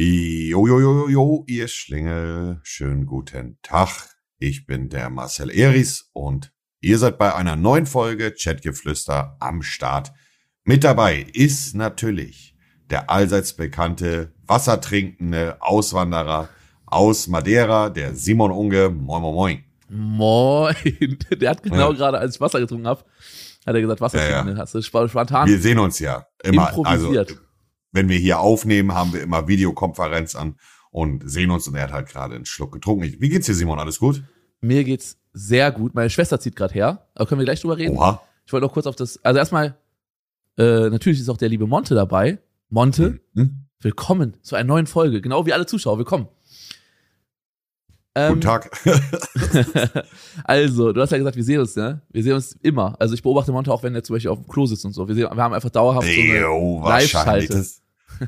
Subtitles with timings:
[0.00, 2.60] Jo, jo, jo, jo, ihr Schlingel.
[2.62, 3.88] Schönen guten Tag.
[4.38, 10.12] Ich bin der Marcel Eris und ihr seid bei einer neuen Folge Chatgeflüster am Start.
[10.62, 12.54] Mit dabei ist natürlich
[12.88, 16.48] der allseits bekannte wassertrinkende Auswanderer
[16.86, 18.90] aus Madeira, der Simon Unge.
[18.90, 19.64] Moin, moin, moin.
[19.88, 20.76] Moin.
[21.40, 21.96] Der hat genau ja.
[21.96, 23.02] gerade, als ich Wasser getrunken habe,
[23.66, 24.58] hat er gesagt, Wasser ja, trinken.
[24.58, 24.62] Ja.
[24.62, 25.48] Hast du spontan.
[25.48, 26.72] Wir sehen uns ja immer.
[26.86, 27.12] Also
[27.92, 30.56] wenn wir hier aufnehmen, haben wir immer Videokonferenz an
[30.90, 33.16] und sehen uns und er hat halt gerade einen Schluck getrunken.
[33.18, 33.78] Wie geht's dir, Simon?
[33.78, 34.22] Alles gut?
[34.60, 35.94] Mir geht's sehr gut.
[35.94, 37.06] Meine Schwester zieht gerade her.
[37.14, 37.96] Aber können wir gleich drüber reden?
[37.96, 38.22] Oha.
[38.44, 39.22] Ich wollte noch kurz auf das.
[39.24, 39.76] Also erstmal,
[40.56, 42.38] äh, natürlich ist auch der liebe Monte dabei.
[42.70, 43.66] Monte, mhm.
[43.80, 45.20] willkommen zu einer neuen Folge.
[45.20, 46.28] Genau wie alle Zuschauer, willkommen.
[48.18, 48.70] Ähm, Guten Tag.
[50.44, 52.02] also, du hast ja gesagt, wir sehen uns, ne?
[52.10, 52.96] Wir sehen uns immer.
[52.98, 55.06] Also ich beobachte Monte auch, wenn er zum Beispiel auf dem Klo sitzt und so.
[55.06, 57.54] Wir, sehen, wir haben einfach dauerhaft so eine Live-Schalte.
[57.54, 57.80] Das,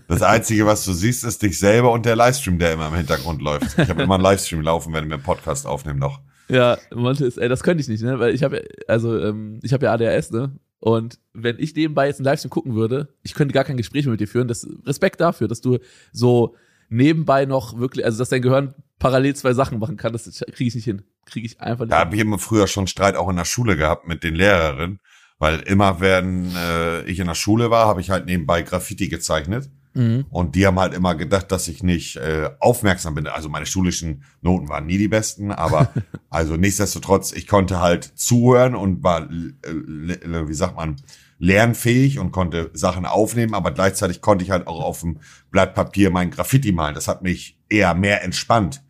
[0.06, 3.42] das Einzige, was du siehst, ist dich selber und der Livestream, der immer im Hintergrund
[3.42, 3.76] läuft.
[3.78, 6.20] Ich habe immer einen Livestream laufen, wenn wir einen Podcast aufnehmen noch.
[6.48, 8.20] Ja, Monte ist, ey, das könnte ich nicht, ne?
[8.20, 10.56] Weil ich habe also ähm, ich habe ja ADHS, ne?
[10.78, 14.12] Und wenn ich nebenbei jetzt einen Livestream gucken würde, ich könnte gar kein Gespräch mehr
[14.12, 14.47] mit dir führen.
[14.47, 15.78] Das Respekt dafür, dass du
[16.12, 16.54] so
[16.91, 20.74] nebenbei noch wirklich, also dass dein Gehirn parallel zwei Sachen machen kann, das kriege ich
[20.74, 21.02] nicht hin.
[21.24, 21.92] Kriege ich einfach nicht.
[21.92, 25.00] Da habe ich immer früher schon Streit auch in der Schule gehabt mit den Lehrerinnen,
[25.38, 29.70] weil immer wenn äh, ich in der Schule war, habe ich halt nebenbei Graffiti gezeichnet.
[29.94, 30.27] Mhm.
[30.30, 33.27] Und die haben halt immer gedacht, dass ich nicht äh, aufmerksam bin.
[33.27, 35.92] Also meine schulischen Noten waren nie die besten, aber
[36.30, 40.97] also nichtsdestotrotz, ich konnte halt zuhören und war, äh, wie sagt man,
[41.41, 46.10] lernfähig und konnte Sachen aufnehmen, aber gleichzeitig konnte ich halt auch auf dem Blatt Papier
[46.10, 46.94] mein Graffiti malen.
[46.94, 48.84] Das hat mich eher mehr entspannt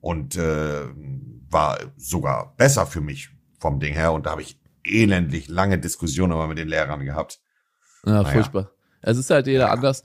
[0.00, 0.82] und äh,
[1.48, 4.12] war sogar besser für mich vom Ding her.
[4.12, 7.40] Und da habe ich elendlich lange Diskussionen aber mit den Lehrern gehabt.
[8.04, 8.28] Ja, naja.
[8.30, 8.72] furchtbar.
[9.00, 9.72] Es ist halt jeder ja.
[9.72, 10.02] anders.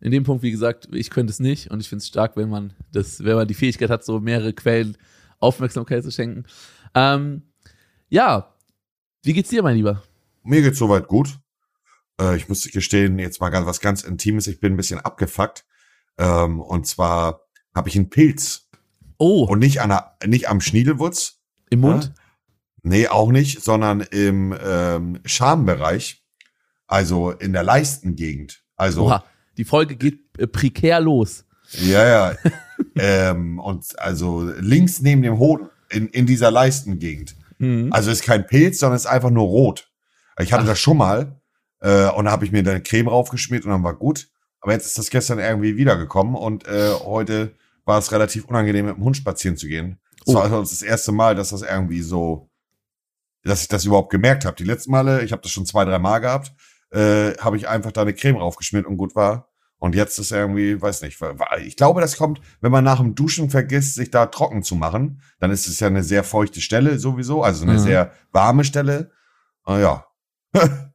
[0.00, 2.48] In dem Punkt, wie gesagt, ich könnte es nicht und ich finde es stark, wenn
[2.48, 4.96] man das, wenn man die Fähigkeit hat, so mehrere Quellen
[5.40, 6.44] Aufmerksamkeit zu schenken.
[6.94, 7.42] Ähm,
[8.08, 8.54] ja,
[9.24, 10.02] wie geht's dir, mein Lieber?
[10.42, 11.38] Mir geht's soweit gut.
[12.20, 14.46] Äh, ich muss gestehen, jetzt mal ganz was ganz Intimes.
[14.46, 15.64] Ich bin ein bisschen abgefuckt.
[16.18, 18.68] Ähm, und zwar habe ich einen Pilz.
[19.18, 19.44] Oh.
[19.44, 21.40] Und nicht an der, nicht am Schniedelwurz.
[21.70, 22.04] Im Mund?
[22.04, 22.12] Ja?
[22.82, 26.24] Nee, auch nicht, sondern im ähm, Schambereich.
[26.86, 28.64] Also in der Leistengegend.
[28.76, 29.06] Also.
[29.06, 29.24] Oha,
[29.56, 31.44] die Folge geht äh, prekär los.
[31.72, 32.36] Ja, ja.
[32.96, 37.36] ähm, und also links neben dem Hoden in, in dieser Leistengegend.
[37.58, 37.92] Mhm.
[37.92, 39.89] Also ist kein Pilz, sondern ist einfach nur rot.
[40.42, 40.68] Ich hatte Ach.
[40.68, 41.40] das schon mal
[41.80, 44.28] äh, und da habe ich mir dann Creme raufgeschmiert und dann war gut.
[44.60, 47.54] Aber jetzt ist das gestern irgendwie wiedergekommen und äh, heute
[47.86, 49.98] war es relativ unangenehm, mit dem Hund spazieren zu gehen.
[50.24, 50.38] Das oh.
[50.38, 52.50] war also das erste Mal, dass das irgendwie so,
[53.42, 54.56] dass ich das überhaupt gemerkt habe.
[54.56, 56.52] Die letzten Male, ich habe das schon zwei, drei Mal gehabt,
[56.90, 59.48] äh, habe ich einfach da eine Creme raufgeschmiert und gut war.
[59.78, 61.18] Und jetzt ist irgendwie, weiß nicht,
[61.64, 65.22] ich glaube, das kommt, wenn man nach dem Duschen vergisst, sich da trocken zu machen,
[65.38, 67.78] dann ist es ja eine sehr feuchte Stelle sowieso, also eine mhm.
[67.78, 69.10] sehr warme Stelle.
[69.64, 70.09] Ah, ja.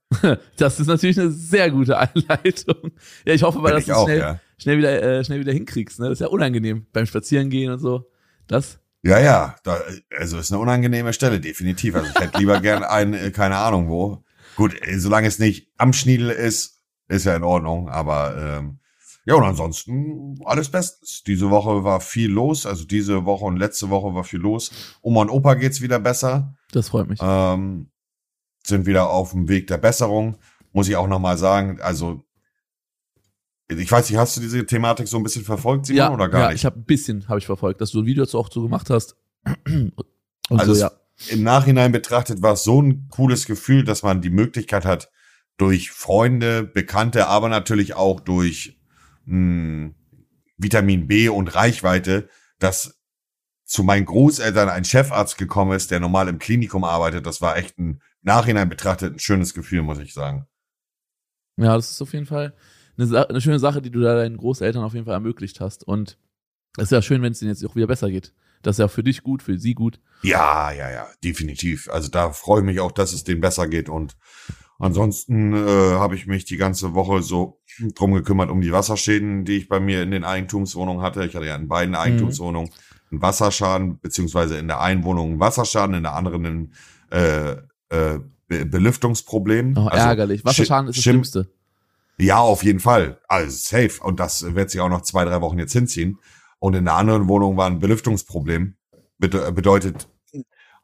[0.58, 2.92] Das ist natürlich eine sehr gute Einleitung.
[3.26, 4.40] Ja, ich hoffe mal, dass du es schnell, ja.
[4.58, 6.00] schnell, wieder, äh, schnell wieder hinkriegst.
[6.00, 6.06] Ne?
[6.06, 8.10] Das ist ja unangenehm beim Spazierengehen und so.
[8.48, 8.80] Das.
[9.04, 9.82] Ja, ja, da,
[10.18, 11.96] also ist eine unangenehme Stelle, definitiv.
[11.96, 14.24] Also ich hätte lieber gern einen, äh, keine Ahnung wo.
[14.56, 18.80] Gut, äh, solange es nicht am Schniedel ist, ist ja in Ordnung, aber ähm,
[19.26, 21.24] ja, und ansonsten alles bestens.
[21.24, 24.72] Diese Woche war viel los, also diese Woche und letzte Woche war viel los.
[25.02, 26.56] Oma und Opa geht's wieder besser.
[26.72, 27.20] Das freut mich.
[27.22, 27.90] Ähm,
[28.68, 30.38] sind wieder auf dem Weg der Besserung.
[30.74, 32.24] Muss ich auch nochmal sagen, also
[33.68, 36.42] ich weiß nicht, hast du diese Thematik so ein bisschen verfolgt, Simon, ja, oder gar
[36.42, 36.58] ja, nicht?
[36.58, 38.90] ich habe ein bisschen, habe ich verfolgt, dass du ein Video dazu auch so gemacht
[38.90, 39.16] hast.
[40.50, 40.92] Und also so, ja.
[41.30, 45.10] im Nachhinein betrachtet war es so ein cooles Gefühl, dass man die Möglichkeit hat,
[45.58, 48.78] durch Freunde, Bekannte, aber natürlich auch durch
[49.26, 49.96] mh, hm,
[50.58, 53.00] Vitamin B und Reichweite, dass
[53.64, 57.26] zu meinen Großeltern ein Chefarzt gekommen ist, der normal im Klinikum arbeitet.
[57.26, 60.48] Das war echt ein Nachhinein betrachtet ein schönes Gefühl, muss ich sagen.
[61.58, 62.54] Ja, das ist auf jeden Fall
[62.98, 65.84] eine, eine schöne Sache, die du da deinen Großeltern auf jeden Fall ermöglicht hast.
[65.86, 66.18] Und
[66.78, 68.34] es ist ja schön, wenn es denen jetzt auch wieder besser geht.
[68.62, 70.00] Das ist ja für dich gut, für sie gut.
[70.24, 71.88] Ja, ja, ja, definitiv.
[71.90, 73.90] Also da freue ich mich auch, dass es denen besser geht.
[73.90, 74.18] Und
[74.80, 77.62] ansonsten äh, habe ich mich die ganze Woche so
[77.94, 81.24] drum gekümmert um die Wasserschäden, die ich bei mir in den Eigentumswohnungen hatte.
[81.26, 82.00] Ich hatte ja in beiden mhm.
[82.00, 83.12] Eigentumswohnungen mhm.
[83.12, 86.74] einen Wasserschaden, beziehungsweise in der einen Wohnung einen Wasserschaden, in der anderen einen
[87.12, 87.58] äh,
[87.96, 89.76] äh, Be Belüftungsproblem.
[89.78, 90.46] Oh, also ärgerlich.
[90.46, 91.48] Wasserschaden ist das Schlimmste.
[92.18, 93.20] Ja, auf jeden Fall.
[93.28, 94.02] Also safe.
[94.02, 96.20] Und das wird sich auch noch zwei, drei Wochen jetzt hinziehen.
[96.60, 98.76] Und in der anderen Wohnung war ein Belüftungsproblem.
[99.18, 100.08] Bede bedeutet,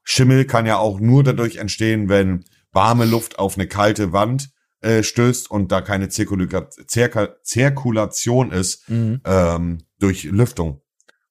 [0.03, 4.49] Schimmel kann ja auch nur dadurch entstehen, wenn warme Luft auf eine kalte Wand
[4.81, 9.21] äh, stößt und da keine Zirkula Zirka Zirkulation ist Mhm.
[9.25, 10.81] ähm, durch Lüftung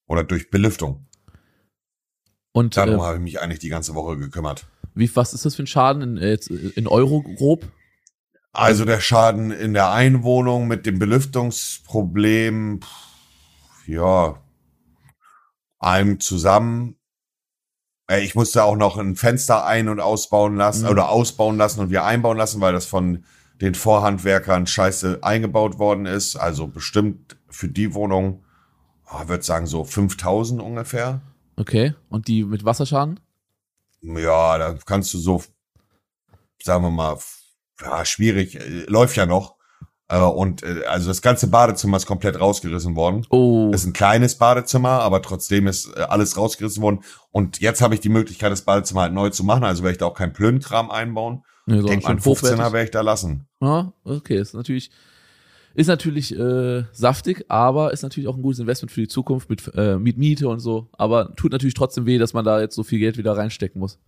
[0.07, 1.09] oder durch Belüftung.
[2.53, 4.67] Und Darum äh, habe ich mich eigentlich die ganze Woche gekümmert.
[4.95, 7.67] Wie, was ist das für ein Schaden in, äh, jetzt in Euro grob?
[8.53, 14.43] Also der Schaden in der Einwohnung mit dem Belüftungsproblem, pff, ja,
[15.79, 16.97] allem zusammen.
[18.09, 20.91] Äh, Ich musste auch noch ein Fenster ein- und ausbauen lassen Mhm.
[20.91, 23.25] oder ausbauen lassen und wir einbauen lassen, weil das von
[23.61, 26.37] den Vorhandwerkern scheiße eingebaut worden ist.
[26.37, 28.45] Also bestimmt für die Wohnung,
[29.23, 31.21] ich würde sagen so 5000 ungefähr.
[31.57, 31.95] Okay.
[32.09, 33.21] Und die mit Wasserschaden?
[34.03, 35.43] Ja, da kannst du so,
[36.63, 37.19] sagen wir mal,
[37.83, 39.57] ja, schwierig, äh, läuft ja noch.
[40.09, 43.27] Äh, Und äh, also das ganze Badezimmer ist komplett rausgerissen worden.
[43.31, 43.71] Oh.
[43.73, 47.05] Ist ein kleines Badezimmer, aber trotzdem ist alles rausgerissen worden.
[47.31, 49.65] Und jetzt habe ich die Möglichkeit, das Badezimmer halt neu zu machen.
[49.65, 51.45] Also werde ich da auch kein Plönkram einbauen.
[51.67, 52.59] Nee, so Denk ein 15er hochwertig.
[52.59, 53.49] werde ich da lassen.
[53.61, 54.91] Ja, okay, ist natürlich,
[55.75, 59.71] ist natürlich äh, saftig, aber ist natürlich auch ein gutes Investment für die Zukunft mit,
[59.75, 60.89] äh, mit Miete und so.
[60.93, 63.99] Aber tut natürlich trotzdem weh, dass man da jetzt so viel Geld wieder reinstecken muss.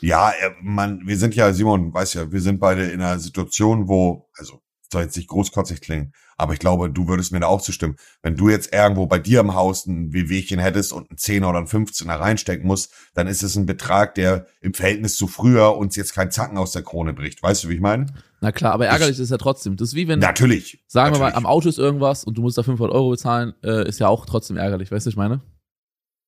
[0.00, 3.88] Ja, äh, man, wir sind ja, Simon, weiß ja, wir sind beide in einer Situation,
[3.88, 7.60] wo, also soll jetzt nicht großkotzig klingen, aber ich glaube, du würdest mir da auch
[7.60, 7.96] zustimmen.
[8.22, 11.58] Wenn du jetzt irgendwo bei dir im Haus ein WWchen hättest und einen 10er oder
[11.58, 15.94] einen 15er reinstecken musst, dann ist es ein Betrag, der im Verhältnis zu früher uns
[15.96, 17.42] jetzt kein Zacken aus der Krone bricht.
[17.42, 18.06] Weißt du, wie ich meine?
[18.40, 19.76] Na klar, aber ärgerlich ist es ja trotzdem.
[19.76, 20.82] Das ist wie wenn, Natürlich.
[20.86, 21.36] sagen wir mal, natürlich.
[21.36, 24.24] am Auto ist irgendwas und du musst da 500 Euro bezahlen, äh, ist ja auch
[24.26, 25.40] trotzdem ärgerlich, weißt du, was ich meine?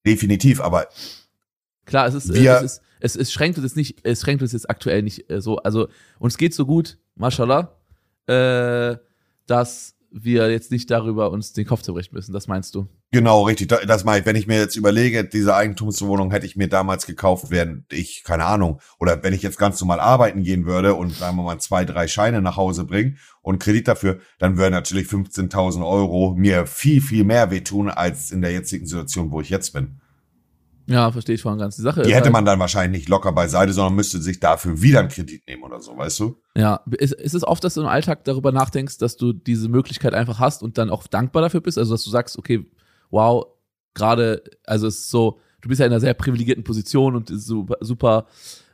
[0.06, 0.88] Definitiv, aber
[1.86, 4.42] Klar, es ist, äh, Wir- es ist, es, es schränkt uns jetzt nicht, es schränkt
[4.42, 7.76] uns jetzt aktuell nicht äh, so, also uns geht so gut, mashallah,
[8.26, 8.96] äh,
[9.46, 12.88] dass wir jetzt nicht darüber uns den Kopf zerbrechen müssen, das meinst du?
[13.12, 13.68] Genau, richtig.
[13.68, 14.26] Da- Das meine ich.
[14.26, 18.44] Wenn ich mir jetzt überlege, diese Eigentumswohnung hätte ich mir damals gekauft, während ich, keine
[18.44, 21.84] Ahnung, oder wenn ich jetzt ganz normal arbeiten gehen würde und sagen wir mal zwei,
[21.84, 27.00] drei Scheine nach Hause bringen und Kredit dafür, dann würden natürlich 15.000 Euro mir viel,
[27.00, 29.99] viel mehr wehtun als in der jetzigen Situation, wo ich jetzt bin.
[30.90, 31.76] Ja, verstehe ich und ganz.
[31.76, 34.40] Die Sache Die ist hätte halt, man dann wahrscheinlich nicht locker beiseite, sondern müsste sich
[34.40, 36.40] dafür wieder einen Kredit nehmen oder so, weißt du?
[36.56, 40.14] Ja, ist, ist es oft, dass du im Alltag darüber nachdenkst, dass du diese Möglichkeit
[40.14, 41.78] einfach hast und dann auch dankbar dafür bist?
[41.78, 42.68] Also, dass du sagst, okay,
[43.10, 43.46] wow,
[43.94, 47.46] gerade, also es ist so, du bist ja in einer sehr privilegierten Position und ist
[47.46, 48.26] super, super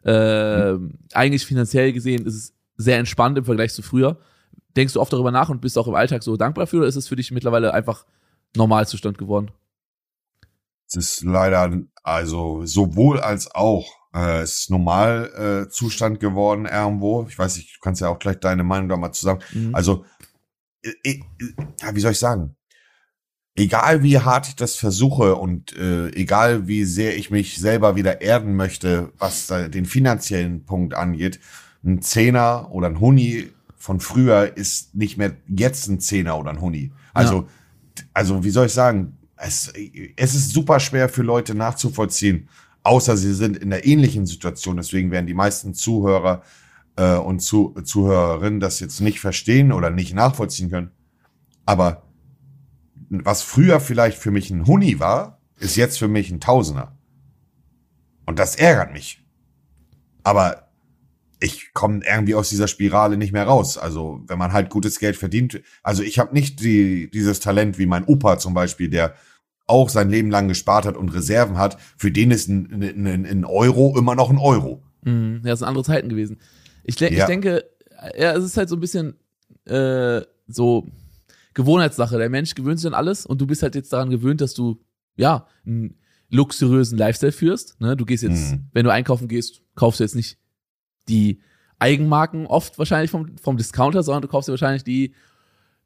[0.02, 0.78] äh,
[1.12, 4.18] eigentlich finanziell gesehen ist es sehr entspannt im Vergleich zu früher.
[4.76, 6.96] Denkst du oft darüber nach und bist auch im Alltag so dankbar dafür oder ist
[6.96, 8.06] es für dich mittlerweile einfach
[8.56, 9.50] Normalzustand geworden?
[10.88, 13.86] Es ist leider, also sowohl als auch.
[14.14, 17.26] Äh, es ist normal äh, Zustand geworden irgendwo.
[17.28, 19.40] Ich weiß nicht, du kannst ja auch gleich deine Meinung da mal zusammen.
[19.52, 19.74] Mhm.
[19.74, 20.04] Also,
[20.82, 21.20] äh, äh,
[21.82, 22.56] ja, wie soll ich sagen?
[23.58, 28.20] Egal wie hart ich das versuche und äh, egal wie sehr ich mich selber wieder
[28.20, 31.40] erden möchte, was den finanziellen Punkt angeht,
[31.82, 36.60] ein Zehner oder ein Huni von früher ist nicht mehr jetzt ein Zehner oder ein
[36.60, 36.92] Huni.
[37.14, 37.48] Also,
[38.12, 39.16] also wie soll ich sagen?
[39.36, 39.72] Es,
[40.16, 42.48] es ist super schwer für Leute nachzuvollziehen,
[42.82, 44.76] außer sie sind in der ähnlichen Situation.
[44.76, 46.42] Deswegen werden die meisten Zuhörer
[46.96, 50.90] äh, und zu, Zuhörerinnen das jetzt nicht verstehen oder nicht nachvollziehen können.
[51.66, 52.02] Aber
[53.08, 56.96] was früher vielleicht für mich ein Huni war, ist jetzt für mich ein Tausender.
[58.24, 59.24] Und das ärgert mich.
[60.22, 60.65] Aber
[61.40, 63.76] ich komme irgendwie aus dieser Spirale nicht mehr raus.
[63.78, 65.60] Also wenn man halt gutes Geld verdient.
[65.82, 69.14] Also ich habe nicht die, dieses Talent wie mein Opa zum Beispiel, der
[69.66, 71.76] auch sein Leben lang gespart hat und Reserven hat.
[71.98, 74.82] Für den ist ein, ein, ein Euro immer noch ein Euro.
[75.02, 75.42] Mhm.
[75.44, 76.38] Ja, es sind andere Zeiten gewesen.
[76.84, 77.26] Ich, de ich Ja.
[77.26, 77.64] denke,
[78.16, 79.16] ja, es ist halt so ein bisschen
[79.66, 80.86] äh, so
[81.54, 82.16] Gewohnheitssache.
[82.18, 84.80] Der Mensch gewöhnt sich an alles und du bist halt jetzt daran gewöhnt, dass du
[85.16, 85.98] ja einen
[86.30, 87.80] luxuriösen Lifestyle führst.
[87.80, 87.96] Ne?
[87.96, 88.66] Du gehst jetzt, Mhm.
[88.72, 90.38] wenn du einkaufen gehst, kaufst du jetzt nicht
[91.08, 91.40] die
[91.78, 95.14] Eigenmarken oft wahrscheinlich vom, vom Discounter, sondern du kaufst dir wahrscheinlich die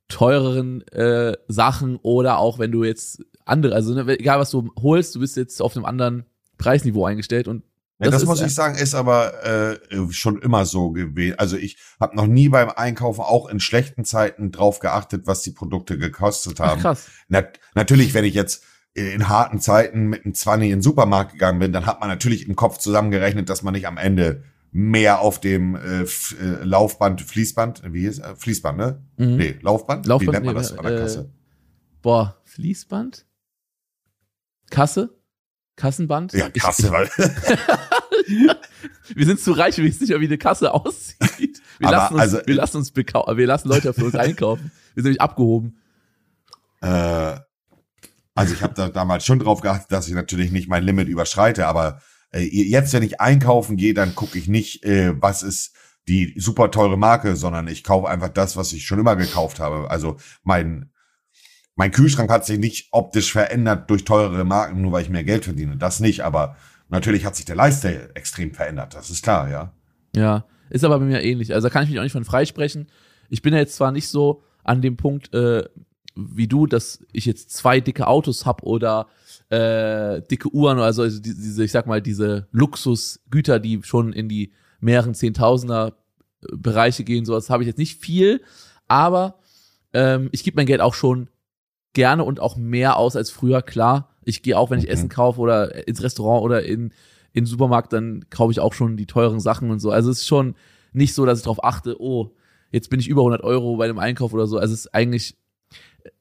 [0.08, 5.14] teureren äh, Sachen oder auch wenn du jetzt andere, also ne, egal was du holst,
[5.14, 6.24] du bist jetzt auf einem anderen
[6.58, 7.64] Preisniveau eingestellt und
[7.98, 9.78] Ja, das, muss ich sagen, ist aber äh,
[10.10, 11.38] schon immer so gewesen.
[11.38, 15.52] Also ich habe noch nie beim Einkaufen auch in schlechten Zeiten drauf geachtet, was die
[15.52, 16.80] Produkte gekostet Ach, haben.
[16.80, 17.06] krass.
[17.28, 21.60] Nat natürlich, wenn ich jetzt in harten Zeiten mit einem 20 in den Supermarkt gegangen
[21.60, 25.40] bin, dann hat man natürlich im Kopf zusammengerechnet, dass man nicht am Ende mehr auf
[25.40, 26.06] dem äh, äh,
[26.62, 29.02] Laufband, Fließband, wie ist äh, Fließband, ne?
[29.16, 29.36] Mhm.
[29.36, 30.06] Nee, Laufband?
[30.06, 31.32] Laufband, wie nennt man das an der äh, Kasse?
[32.02, 33.26] Boah, Fließband?
[34.70, 35.16] Kasse?
[35.76, 36.32] Kassenband?
[36.34, 37.08] Ja, Kasse, weil
[39.14, 41.62] wir sind zu reich, wir wissen nicht mehr, wie eine Kasse aussieht.
[41.78, 44.70] Wir Aber lassen uns, also- wir lassen uns wir lassen Leute für uns einkaufen.
[44.94, 45.78] Wir sind nämlich abgehoben.
[46.82, 47.38] Äh,
[48.34, 51.66] also ich habe da damals schon drauf geachtet, dass ich natürlich nicht mein Limit überschreite,
[51.66, 52.00] aber
[52.32, 55.74] äh, jetzt, wenn ich einkaufen gehe, dann gucke ich nicht, äh, was ist
[56.08, 59.90] die super teure Marke, sondern ich kaufe einfach das, was ich schon immer gekauft habe.
[59.90, 60.90] Also mein,
[61.76, 65.44] mein Kühlschrank hat sich nicht optisch verändert durch teurere Marken, nur weil ich mehr Geld
[65.44, 65.76] verdiene.
[65.76, 66.56] Das nicht, aber
[66.88, 68.94] natürlich hat sich der Lifestyle extrem verändert.
[68.94, 69.72] Das ist klar, ja.
[70.14, 71.54] Ja, ist aber bei mir ähnlich.
[71.54, 72.88] Also da kann ich mich auch nicht von freisprechen.
[73.28, 75.64] Ich bin ja jetzt zwar nicht so an dem Punkt äh,
[76.16, 79.06] wie du, dass ich jetzt zwei dicke Autos hab oder
[79.50, 85.14] äh, dicke Uhren, also diese, ich sag mal, diese Luxusgüter, die schon in die mehreren
[85.14, 85.96] Zehntausender
[86.42, 88.42] äh, Bereiche gehen, sowas habe ich jetzt nicht viel,
[88.88, 89.40] aber
[89.92, 91.28] ähm, ich gebe mein Geld auch schon
[91.92, 94.14] gerne und auch mehr aus als früher, klar.
[94.24, 94.92] Ich gehe auch, wenn ich mhm.
[94.92, 96.92] Essen kaufe oder ins Restaurant oder in,
[97.32, 99.90] in den Supermarkt, dann kaufe ich auch schon die teuren Sachen und so.
[99.90, 100.54] Also es ist schon
[100.92, 102.36] nicht so, dass ich darauf achte, oh,
[102.70, 104.58] jetzt bin ich über 100 Euro bei dem Einkauf oder so.
[104.58, 105.36] Also es ist eigentlich,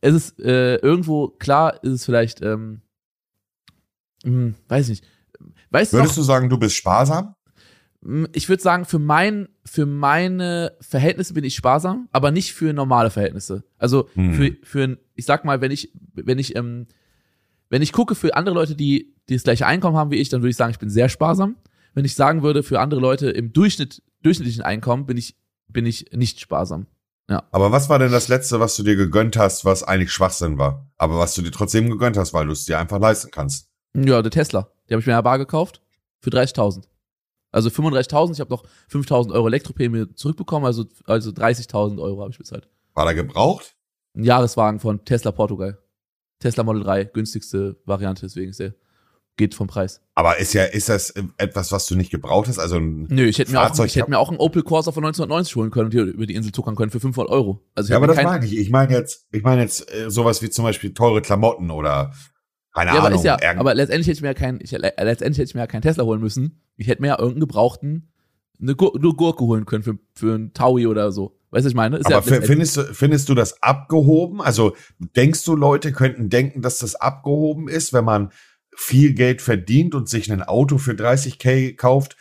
[0.02, 2.82] es ist äh, irgendwo, klar ist es vielleicht, ähm,
[4.24, 5.06] hm, weiß nicht.
[5.70, 7.36] Weißt Würdest du, noch, du sagen, du bist sparsam?
[8.04, 12.74] Hm, ich würde sagen, für mein, für meine Verhältnisse bin ich sparsam, aber nicht für
[12.74, 13.64] normale Verhältnisse.
[13.78, 14.34] Also hm.
[14.34, 16.88] für, für, ich sag mal, wenn ich, wenn ich, ähm,
[17.70, 20.42] wenn ich gucke für andere Leute, die, die das gleiche Einkommen haben wie ich, dann
[20.42, 21.56] würde ich sagen, ich bin sehr sparsam.
[21.94, 25.36] Wenn ich sagen würde, für andere Leute im Durchschnitt, durchschnittlichen Einkommen bin ich,
[25.68, 26.88] bin ich nicht sparsam.
[27.30, 27.44] Ja.
[27.52, 30.88] Aber was war denn das letzte, was du dir gegönnt hast, was eigentlich Schwachsinn war?
[30.98, 33.69] Aber was du dir trotzdem gegönnt hast, weil du es dir einfach leisten kannst?
[33.96, 34.72] Ja, der Tesla.
[34.88, 35.82] Die habe ich mir in der Bar gekauft
[36.20, 36.86] für 30.000.
[37.52, 42.38] Also 35.000, ich habe noch 5.000 Euro Elektroprämie zurückbekommen, also, also 30.000 Euro habe ich
[42.38, 42.70] bezahlt.
[42.94, 43.76] War der gebraucht?
[44.16, 45.80] Ein Jahreswagen von Tesla Portugal.
[46.40, 48.76] Tesla Model 3, günstigste Variante, deswegen ist der
[49.40, 50.02] geht vom Preis.
[50.14, 52.60] Aber ist ja, ist das etwas, was du nicht gebraucht hast?
[52.60, 55.04] Also ein Nö, ich hätte, mir auch, ich hätte mir auch einen Opel Corsa von
[55.04, 57.64] 1990 holen können und hier über die Insel tuckern können für 500 Euro.
[57.74, 58.56] Also ja, aber das meine ich.
[58.56, 62.14] Ich meine jetzt, ich meine jetzt äh, sowas wie zum Beispiel teure Klamotten oder
[62.80, 63.20] keine ja, Ahnung.
[63.20, 65.68] Aber, ja, aber letztendlich hätte ich mir ja kein, ich, letztendlich hätte ich mir ja
[65.68, 66.62] keinen Tesla holen müssen.
[66.78, 68.12] Ich hätte mir ja irgendeinen gebrauchten,
[68.62, 71.36] eine, Gur eine Gurke holen können für, für einen Taui oder so.
[71.52, 71.98] Weißt du, ich meine?
[71.98, 74.42] Ist aber ja findest du, findest du das abgehoben?
[74.42, 78.32] Also denkst du, Leute könnten denken, dass das abgehoben ist, wenn man
[78.76, 82.18] viel Geld verdient und sich ein Auto für 30k kauft.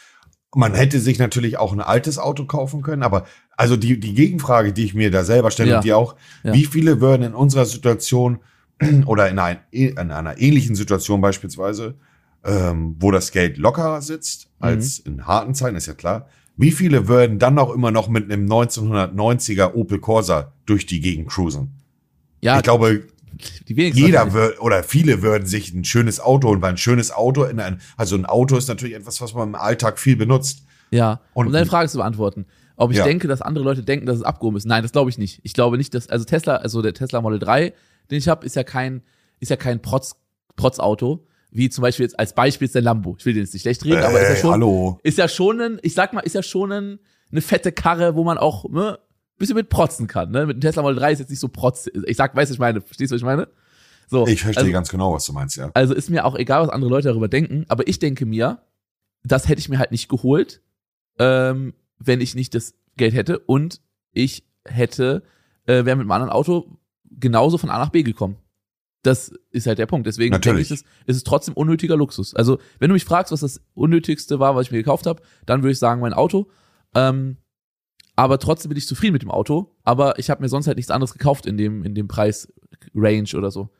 [0.54, 4.72] Man hätte sich natürlich auch ein altes Auto kaufen können, aber also die, die Gegenfrage,
[4.72, 5.76] die ich mir da selber stelle ja.
[5.76, 6.54] und die auch, ja.
[6.54, 8.38] wie viele würden in unserer Situation
[9.06, 11.94] oder in, ein, in einer ähnlichen Situation beispielsweise,
[12.44, 15.12] ähm, wo das Geld locker sitzt, als mhm.
[15.12, 18.46] in harten Zeiten, ist ja klar, wie viele würden dann auch immer noch mit einem
[18.46, 21.74] 1990er Opel Corsa durch die Gegend cruisen?
[22.40, 23.04] Ja, ich glaube.
[23.66, 27.60] Jeder wird, oder viele würden sich ein schönes Auto holen, weil ein schönes Auto in
[27.60, 30.64] ein, also ein Auto ist natürlich etwas, was man im Alltag viel benutzt.
[30.90, 31.20] Ja.
[31.34, 32.46] Und, um deine Frage zu beantworten.
[32.74, 33.04] Ob ich ja.
[33.04, 34.64] denke, dass andere Leute denken, dass es abgehoben ist.
[34.64, 35.40] Nein, das glaube ich nicht.
[35.44, 37.74] Ich glaube nicht, dass, also Tesla, also der Tesla Model 3,
[38.10, 39.02] den ich habe, ist ja kein,
[39.40, 40.16] ist ja kein Protz,
[40.56, 43.16] Protzauto, wie zum Beispiel jetzt als Beispiel ist der Lambo.
[43.18, 45.00] Ich will den jetzt nicht schlecht reden, äh, aber ist ja schon, hallo.
[45.02, 46.98] ist ja schon ein, ich sag mal, ist ja schon ein,
[47.30, 48.98] eine fette Karre, wo man auch, ne,
[49.38, 50.30] bisschen mit protzen kann.
[50.30, 50.46] Ne?
[50.46, 51.88] Mit dem Tesla Model 3 ist jetzt nicht so protz.
[52.06, 53.48] Ich sag, weißt du, ich meine, verstehst du, was ich meine?
[54.08, 55.70] So, ich verstehe also, ganz genau, was du meinst, ja.
[55.74, 58.62] Also ist mir auch egal, was andere Leute darüber denken, aber ich denke mir,
[59.22, 60.62] das hätte ich mir halt nicht geholt,
[61.18, 65.22] ähm, wenn ich nicht das Geld hätte und ich hätte,
[65.66, 66.78] äh, wäre mit einem anderen Auto
[67.10, 68.36] genauso von A nach B gekommen.
[69.02, 70.06] Das ist halt der Punkt.
[70.06, 70.68] Deswegen Natürlich.
[70.68, 72.34] denke ich, es ist trotzdem unnötiger Luxus.
[72.34, 75.62] Also, wenn du mich fragst, was das Unnötigste war, was ich mir gekauft habe, dann
[75.62, 76.50] würde ich sagen, mein Auto.
[76.94, 77.36] Ähm,
[78.16, 79.76] aber trotzdem bin ich zufrieden mit dem Auto.
[79.84, 83.52] Aber ich habe mir sonst halt nichts anderes gekauft in dem, in dem Preis-Range oder
[83.52, 83.70] so.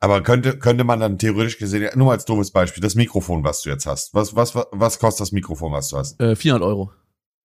[0.00, 3.62] Aber könnte, könnte man dann theoretisch gesehen, nur mal als doofes Beispiel, das Mikrofon, was
[3.62, 4.14] du jetzt hast.
[4.14, 6.20] Was, was, was kostet das Mikrofon, was du hast?
[6.20, 6.90] Äh, 400 Euro.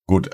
[0.07, 0.29] Gut.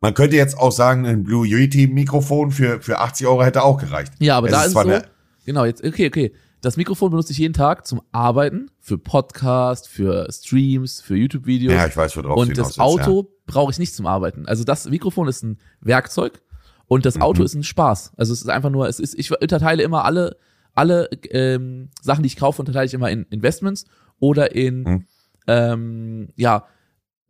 [0.00, 3.76] Man könnte jetzt auch sagen, ein Blue Yeti Mikrofon für, für 80 Euro hätte auch
[3.76, 4.14] gereicht.
[4.18, 5.08] Ja, aber es da ist, ist so,
[5.44, 6.32] genau, jetzt, okay, okay.
[6.62, 11.72] Das Mikrofon benutze ich jeden Tag zum Arbeiten, für Podcast, für Streams, für YouTube-Videos.
[11.72, 13.28] Ja, ich weiß, worauf Und das Auto ja.
[13.46, 14.46] brauche ich nicht zum Arbeiten.
[14.46, 16.42] Also das Mikrofon ist ein Werkzeug
[16.86, 17.46] und das Auto mhm.
[17.46, 18.12] ist ein Spaß.
[18.16, 20.36] Also es ist einfach nur, es ist, ich unterteile immer alle,
[20.74, 23.86] alle ähm, Sachen, die ich kaufe, unterteile ich immer in Investments
[24.18, 25.06] oder in mhm.
[25.46, 26.66] ähm, ja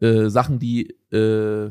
[0.01, 1.71] äh, Sachen, die äh,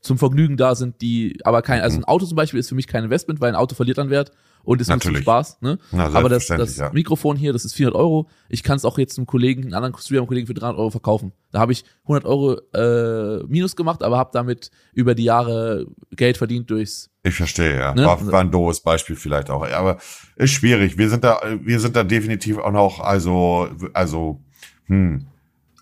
[0.00, 2.04] zum Vergnügen da sind, die aber kein, also mhm.
[2.04, 4.32] ein Auto zum Beispiel ist für mich kein Investment, weil ein Auto verliert dann Wert
[4.64, 5.22] und ist Natürlich.
[5.22, 5.58] Spaß.
[5.60, 5.78] Ne?
[5.92, 6.90] Na, Aber das, das ja.
[6.92, 8.28] Mikrofon hier, das ist 400 Euro.
[8.48, 11.32] Ich kann es auch jetzt einem Kollegen, einem anderen Streamer-Kollegen für 300 Euro verkaufen.
[11.52, 16.36] Da habe ich 100 Euro äh, Minus gemacht, aber habe damit über die Jahre Geld
[16.36, 17.10] verdient durchs.
[17.22, 17.94] Ich verstehe, ja.
[17.94, 18.04] Ne?
[18.04, 19.66] War, war ein doofes Beispiel vielleicht auch.
[19.66, 19.98] Aber
[20.36, 20.98] ist schwierig.
[20.98, 24.42] Wir sind da, wir sind da definitiv auch noch, also, also,
[24.86, 25.26] hm.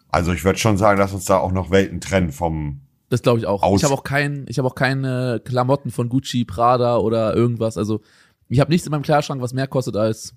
[0.09, 3.39] Also ich würde schon sagen, dass uns da auch noch Welten trennen vom, das glaube
[3.39, 3.63] ich auch.
[3.63, 7.77] Aus ich habe auch kein, ich habe auch keine Klamotten von Gucci, Prada oder irgendwas.
[7.79, 8.01] Also
[8.49, 10.35] ich habe nichts in meinem Kleiderschrank, was mehr kostet als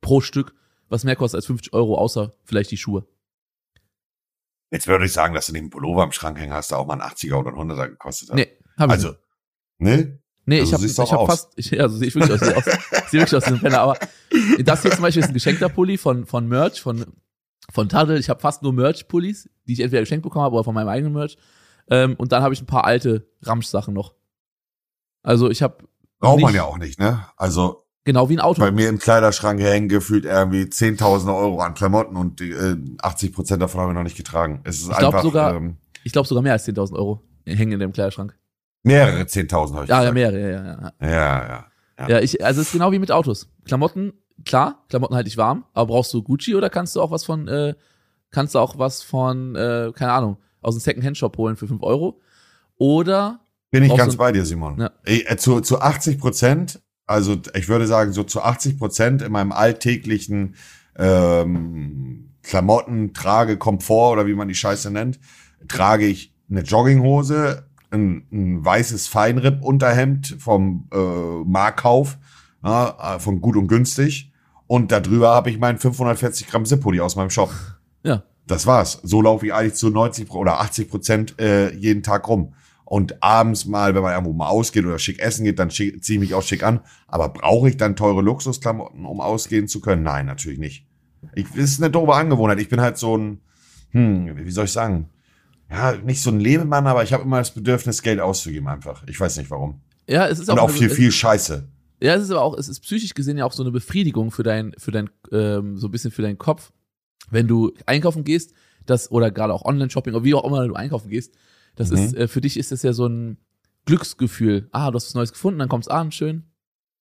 [0.00, 0.54] pro Stück,
[0.88, 3.06] was mehr kostet als 50 Euro, außer vielleicht die Schuhe.
[4.70, 6.94] Jetzt würde ich sagen, dass du den Pullover im Schrank hängen hast, der auch mal
[6.94, 8.36] einen 80er oder einen 100er gekostet hat.
[8.36, 9.18] Nee, hab ich also, nicht.
[9.78, 10.18] ne?
[10.46, 12.64] Nee, also ich habe ich hab fast, ich, also sehe ich wirklich aus, sehe aus,
[12.64, 13.98] sehe wirklich aus diesem Penner, aber
[14.58, 17.06] das hier zum Beispiel ist ein geschenkter Pulli von, von Merch, von,
[17.72, 18.18] von Tadel.
[18.18, 21.14] Ich habe fast nur Merch-Pullis, die ich entweder geschenkt bekommen habe oder von meinem eigenen
[21.14, 21.38] Merch.
[21.90, 24.14] Ähm, und dann habe ich ein paar alte Ramsch-Sachen noch.
[25.22, 25.78] Also ich habe
[26.20, 27.26] Braucht man ja auch nicht, ne?
[27.36, 28.60] Also genau wie ein Auto.
[28.60, 33.32] bei mir im Kleiderschrank hängen gefühlt irgendwie 10.000 Euro an Klamotten und die, äh, 80
[33.34, 34.60] Prozent davon habe ich noch nicht getragen.
[34.64, 37.72] Es ist Ich glaub einfach sogar- ähm, Ich glaube sogar mehr als 10.000 Euro hängen
[37.72, 38.38] in dem Kleiderschrank.
[38.82, 40.14] mehrere 10.000 habe ich Ja, ja, gesagt.
[40.14, 41.08] mehrere, ja, ja, ja.
[41.10, 41.66] Ja, ja.
[41.98, 42.08] Ja.
[42.08, 43.48] Ja, ich, also es ist genau wie mit Autos.
[43.64, 44.12] Klamotten,
[44.44, 47.46] klar, Klamotten halte ich warm, aber brauchst du Gucci oder kannst du auch was von,
[47.48, 47.74] äh,
[48.30, 52.20] kannst du auch was von, äh, keine Ahnung, aus dem Second-Hand-Shop holen für 5 Euro?
[52.76, 53.40] Oder,
[53.70, 54.80] Bin ich ganz du- bei dir, Simon.
[54.80, 54.90] Ja.
[55.04, 59.32] Ey, äh, zu, zu 80 Prozent, also ich würde sagen, so zu 80 Prozent in
[59.32, 60.54] meinem alltäglichen
[60.96, 65.18] ähm, Klamotten, Trage, Komfort oder wie man die Scheiße nennt,
[65.68, 70.98] trage ich eine Jogginghose, ein, ein weißes Feinripp-Unterhemd vom äh,
[71.46, 72.18] Markauf,
[72.62, 74.32] ja, äh, von gut und günstig.
[74.66, 77.50] Und darüber habe ich meinen 540 Gramm Zippo, aus meinem Shop.
[78.02, 79.00] ja, Das war's.
[79.02, 82.54] So laufe ich eigentlich zu 90 Pro- oder 80 Prozent äh, jeden Tag rum.
[82.84, 86.18] Und abends mal, wenn man irgendwo mal ausgeht oder schick essen geht, dann ziehe ich
[86.18, 86.80] mich auch schick an.
[87.08, 90.02] Aber brauche ich dann teure Luxusklamotten, um ausgehen zu können?
[90.02, 90.86] Nein, natürlich nicht.
[91.34, 92.60] Ich, das ist eine doofe Angewohnheit.
[92.60, 93.40] Ich bin halt so ein,
[93.92, 95.08] hm, wie soll ich sagen?
[95.70, 99.02] Ja, nicht so ein Lebemann, aber ich habe immer das Bedürfnis, Geld auszugeben einfach.
[99.08, 99.80] Ich weiß nicht warum.
[100.06, 101.66] ja, es ist Und auch, auch viel, viel Scheiße.
[102.02, 104.42] ja, es ist aber auch, es ist psychisch gesehen ja auch so eine Befriedigung für
[104.42, 106.70] dein, für dein, ähm, so ein bisschen für deinen Kopf,
[107.30, 108.52] wenn du einkaufen gehst,
[108.86, 111.34] das, oder gerade auch Online-Shopping, oder wie auch immer du einkaufen gehst,
[111.76, 111.96] das Mhm.
[111.98, 113.38] ist, äh, für dich ist das ja so ein
[113.86, 114.68] Glücksgefühl.
[114.72, 116.44] Ah, du hast was Neues gefunden, dann kommst an, schön.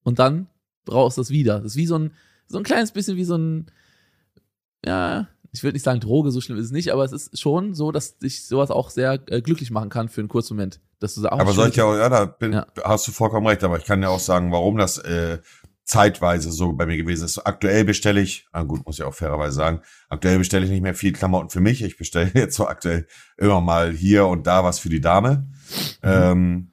[0.03, 0.47] Und dann
[0.85, 1.55] brauchst du das wieder.
[1.59, 2.11] Das ist wie so ein,
[2.47, 3.67] so ein kleines bisschen wie so ein,
[4.85, 7.73] ja, ich würde nicht sagen Droge, so schlimm ist es nicht, aber es ist schon
[7.73, 10.79] so, dass dich sowas auch sehr äh, glücklich machen kann für einen kurzen Moment.
[10.99, 12.65] Dass du sagst, Aber soll ich ja, auch- ja, da bin, Ja.
[12.83, 15.39] hast du vollkommen recht, aber ich kann ja auch sagen, warum das äh,
[15.85, 17.39] zeitweise so bei mir gewesen ist.
[17.39, 20.95] Aktuell bestelle ich, ah gut, muss ich auch fairerweise sagen, aktuell bestelle ich nicht mehr
[20.95, 21.83] viel Klamotten für mich.
[21.83, 25.49] Ich bestelle jetzt so aktuell immer mal hier und da was für die Dame.
[26.01, 26.71] Ähm,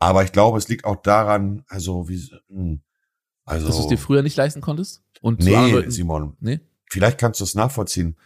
[0.00, 2.80] aber ich glaube, es liegt auch daran, also wie, hm,
[3.44, 5.02] also dass du es dir früher nicht leisten konntest?
[5.20, 6.60] Und nee, Simon, nee?
[6.90, 8.16] vielleicht kannst du es nachvollziehen.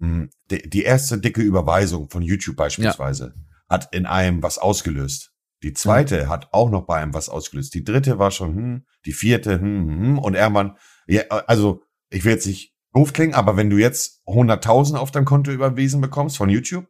[0.00, 3.34] Hm, Die, die erste dicke Überweisung von YouTube beispielsweise
[3.68, 5.32] hat in einem was ausgelöst.
[5.62, 7.74] Die zweite hat auch noch bei einem was ausgelöst.
[7.74, 12.24] Die dritte war schon, hm, die vierte, hm, hm, hm, und irgendwann, ja, also ich
[12.24, 16.36] will jetzt nicht doof klingen, aber wenn du jetzt 100.000 auf dein Konto überwiesen bekommst
[16.36, 16.86] von YouTube,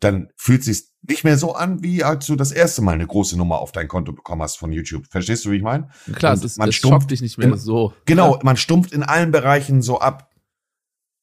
[0.00, 3.36] dann fühlt sich nicht mehr so an, wie als du das erste Mal eine große
[3.36, 5.06] Nummer auf dein Konto bekommen hast von YouTube.
[5.10, 5.88] Verstehst du, wie ich meine?
[6.14, 7.92] Klar, Und es, ist, man es stumpft dich nicht mehr im- so.
[8.06, 10.30] Genau, man stumpft in allen Bereichen so ab.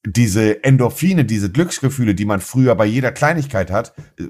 [0.05, 4.25] Diese Endorphine, diese Glücksgefühle, die man früher bei jeder Kleinigkeit hat, äh,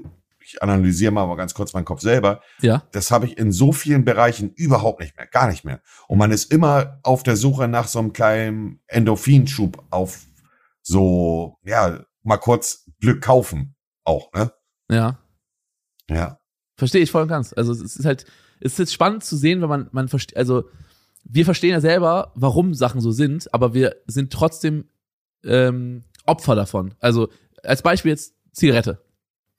[0.48, 3.72] ich analysiere mal aber ganz kurz meinen Kopf selber, Ja, das habe ich in so
[3.72, 5.80] vielen Bereichen überhaupt nicht mehr, gar nicht mehr.
[6.06, 10.20] Und man ist immer auf der Suche nach so einem kleinen Endorphinschub auf
[10.82, 14.52] so, ja, mal kurz Glück kaufen auch, ne?
[14.90, 15.18] ja.
[16.10, 16.40] Ja.
[16.76, 17.52] Verstehe ich voll und ganz.
[17.52, 18.24] Also es ist halt,
[18.60, 20.64] es ist spannend zu sehen, wenn man, man versteht, also
[21.24, 24.88] wir verstehen ja selber, warum Sachen so sind, aber wir sind trotzdem
[25.44, 26.94] ähm, Opfer davon.
[27.00, 27.28] Also
[27.62, 29.04] als Beispiel jetzt Zigarette.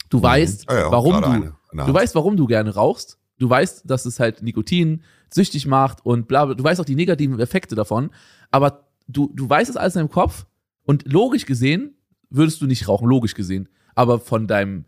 [0.10, 0.74] Du weißt, Mhm.
[0.76, 3.18] Ja, ja, warum du, eine du weißt, warum du gerne rauchst.
[3.38, 5.02] Du weißt, dass es halt Nikotin
[5.34, 6.56] süchtig macht und bla, bla.
[6.56, 8.10] Du weißt auch die negativen Effekte davon.
[8.52, 10.46] Aber du, du weißt es alles in deinem Kopf
[10.84, 11.96] und logisch gesehen
[12.30, 13.70] würdest du nicht rauchen, logisch gesehen.
[13.96, 14.86] Aber von deinem,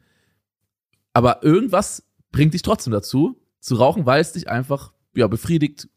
[1.13, 5.89] aber irgendwas bringt dich trotzdem dazu, zu rauchen, weil es dich einfach, ja, befriedigt,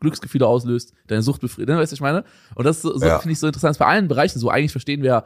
[0.00, 2.24] Glücksgefühle auslöst, deine Sucht befriedigt, ne, weißt du, was ich meine?
[2.54, 3.18] Und das ist so, so, Ja.
[3.18, 4.48] finde ich so interessant, bei allen Bereichen so.
[4.50, 5.24] Eigentlich verstehen wir,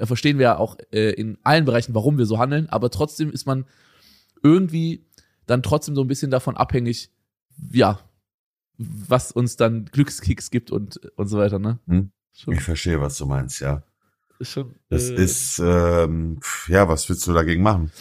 [0.00, 3.64] verstehen wir auch äh, in allen Bereichen, warum wir so handeln, aber trotzdem ist man
[4.42, 5.04] irgendwie
[5.46, 7.10] dann trotzdem so ein bisschen davon abhängig,
[7.72, 8.00] ja,
[8.78, 11.78] was uns dann Glückskicks gibt und, und so weiter, ne?
[11.86, 12.10] Hm.
[12.48, 13.84] Ich verstehe, was du meinst, ja.
[14.40, 17.92] schon, Das äh, ist, ähm, ja, was willst du dagegen machen?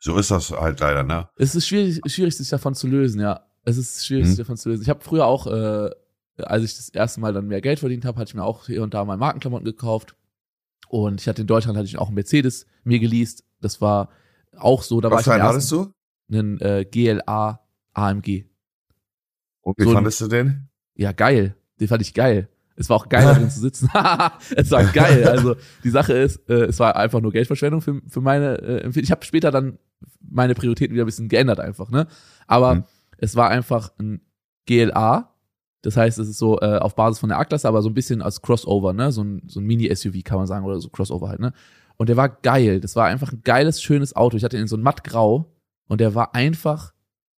[0.00, 1.28] So ist das halt leider, ne?
[1.36, 3.44] Es ist schwierig, schwierig, sich davon zu lösen, ja.
[3.64, 4.28] Es ist schwierig, Mhm.
[4.30, 4.82] sich davon zu lösen.
[4.82, 5.90] Ich habe früher auch, äh,
[6.38, 8.82] als ich das erste Mal dann mehr Geld verdient habe, hatte ich mir auch hier
[8.82, 10.14] und da mal Markenklamotten gekauft.
[10.88, 13.44] Und ich hatte in Deutschland hatte ich auch einen Mercedes mir geleast.
[13.60, 14.08] Das war
[14.56, 15.00] auch so.
[15.00, 15.92] Da war Was ich für einen hattest du?
[16.30, 17.60] einen äh, GLA
[17.94, 18.44] AMG.
[19.62, 20.68] Und wie So ein- fandest du den?
[20.94, 21.54] Ja, geil.
[21.80, 22.48] Den fand ich geil.
[22.76, 23.88] Es war auch geil, da drin zu sitzen.
[24.56, 25.26] es war geil.
[25.26, 29.04] Also die Sache ist, äh, es war einfach nur Geldverschwendung für, für meine äh, Empfehlung.
[29.04, 29.78] Ich habe später dann
[30.20, 32.06] meine Prioritäten wieder ein bisschen geändert einfach, ne?
[32.46, 32.84] Aber Mhm.
[33.18, 34.20] es war einfach ein
[34.66, 35.34] GLA.
[35.82, 38.20] Das heißt, es ist so äh, auf Basis von der A-Klasse, aber so ein bisschen
[38.22, 39.12] als Crossover, ne?
[39.12, 41.52] So ein, so ein Mini-SUV kann man sagen oder so Crossover halt, ne?
[41.96, 42.80] Und der war geil.
[42.80, 44.36] Das war einfach ein geiles, schönes Auto.
[44.36, 45.52] Ich hatte ihn in so ein mattgrau
[45.88, 46.92] und der war einfach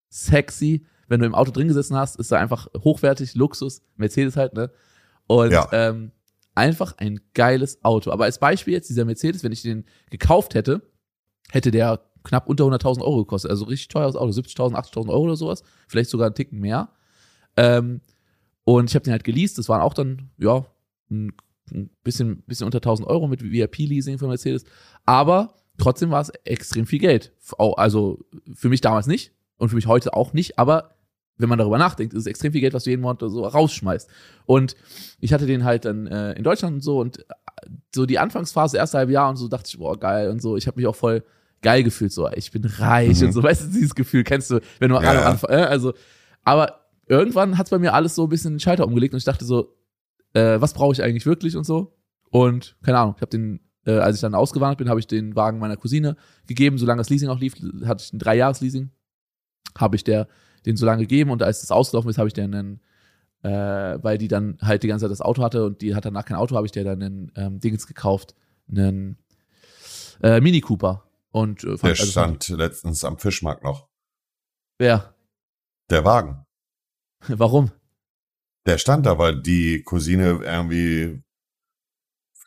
[0.09, 0.87] sexy.
[1.09, 4.70] Wenn du im Auto drin gesessen hast, ist er einfach hochwertig, Luxus, Mercedes halt, ne?
[5.26, 5.68] Und Ja.
[5.72, 6.12] ähm,
[6.55, 8.11] einfach ein geiles Auto.
[8.11, 10.83] Aber als Beispiel jetzt dieser Mercedes, wenn ich den gekauft hätte,
[11.50, 13.50] hätte der knapp unter 100.000 Euro gekostet.
[13.50, 15.62] Also richtig teures Auto, 70.000, 80.000 Euro oder sowas.
[15.88, 16.90] Vielleicht sogar einen Ticken mehr.
[17.57, 18.00] Ähm,
[18.74, 19.59] und ich habe den halt geleast.
[19.59, 20.64] Das waren auch dann, ja,
[21.11, 21.33] ein,
[22.04, 24.64] bisschen, bisschen unter 1000 Euro mit VIP-Leasing von Mercedes.
[25.06, 27.33] Aber trotzdem war es extrem viel Geld.
[27.76, 30.59] Also für mich damals nicht und für mich heute auch nicht.
[30.59, 30.90] Aber
[31.37, 34.09] wenn man darüber nachdenkt, ist es extrem viel Geld, was du jeden Monat so rausschmeißt.
[34.46, 34.76] Und
[35.20, 37.24] ich hatte den halt dann äh, in Deutschland und so und äh,
[37.94, 40.56] so die Anfangsphase, erste halbe Jahr und so dachte ich, boah, geil und so.
[40.56, 41.22] Ich habe mich auch voll
[41.62, 43.26] geil gefühlt, so, ich bin reich Mhm.
[43.28, 43.42] und so.
[43.42, 45.22] Weißt du, dieses Gefühl kennst du, wenn du Ja, ja.
[45.24, 45.94] Anfang, äh, also,
[46.44, 46.79] aber
[47.10, 49.76] irgendwann hat's bei mir alles so ein bisschen den Schalter umgelegt und ich dachte so,
[50.32, 51.96] äh, was brauche ich eigentlich wirklich und so.
[52.30, 55.34] Und keine Ahnung, ich habe den, äh, als ich dann ausgewandert bin, habe ich den
[55.34, 58.90] Wagen meiner Cousine gegeben, solange das Leasing auch lief, hatte ich ein Dreijahres-Leasing,
[59.76, 60.28] habe ich der
[60.66, 62.80] den so lange gegeben und als das ausgelaufen ist, habe ich den dann,
[63.42, 66.24] äh, weil die dann halt die ganze Zeit das Auto hatte und die hat danach
[66.24, 68.36] kein Auto, habe ich der dann einen ähm, Dings gekauft,
[68.70, 69.18] einen
[70.22, 71.04] äh, Mini Cooper.
[71.32, 73.88] Und äh, Der also stand letztens am Fischmarkt noch.
[74.78, 75.14] Wer?
[75.88, 76.44] Der Wagen.
[77.28, 77.70] Warum?
[78.66, 81.22] Der stand da, weil die Cousine irgendwie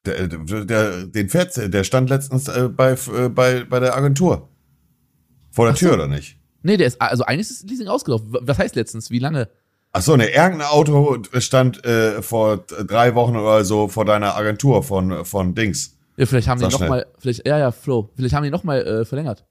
[0.06, 4.50] der, der, den sie- der stand letztens äh, bei, äh, bei, bei der Agentur.
[5.52, 5.80] Vor der so.
[5.88, 6.38] Tür, oder nicht?
[6.62, 8.28] Nee, der ist, also eigentlich ist das Leasing ausgelaufen.
[8.42, 9.12] Was heißt letztens?
[9.12, 9.50] Wie lange?
[9.92, 14.82] Ach so, ne, irgendein Auto stand äh, vor drei Wochen oder so vor deiner Agentur
[14.84, 15.98] von, von Dings.
[16.18, 16.90] Ja, vielleicht haben Sag die noch schnell.
[16.90, 19.46] mal, vielleicht, ja, ja, Flo, vielleicht haben die noch mal äh, verlängert.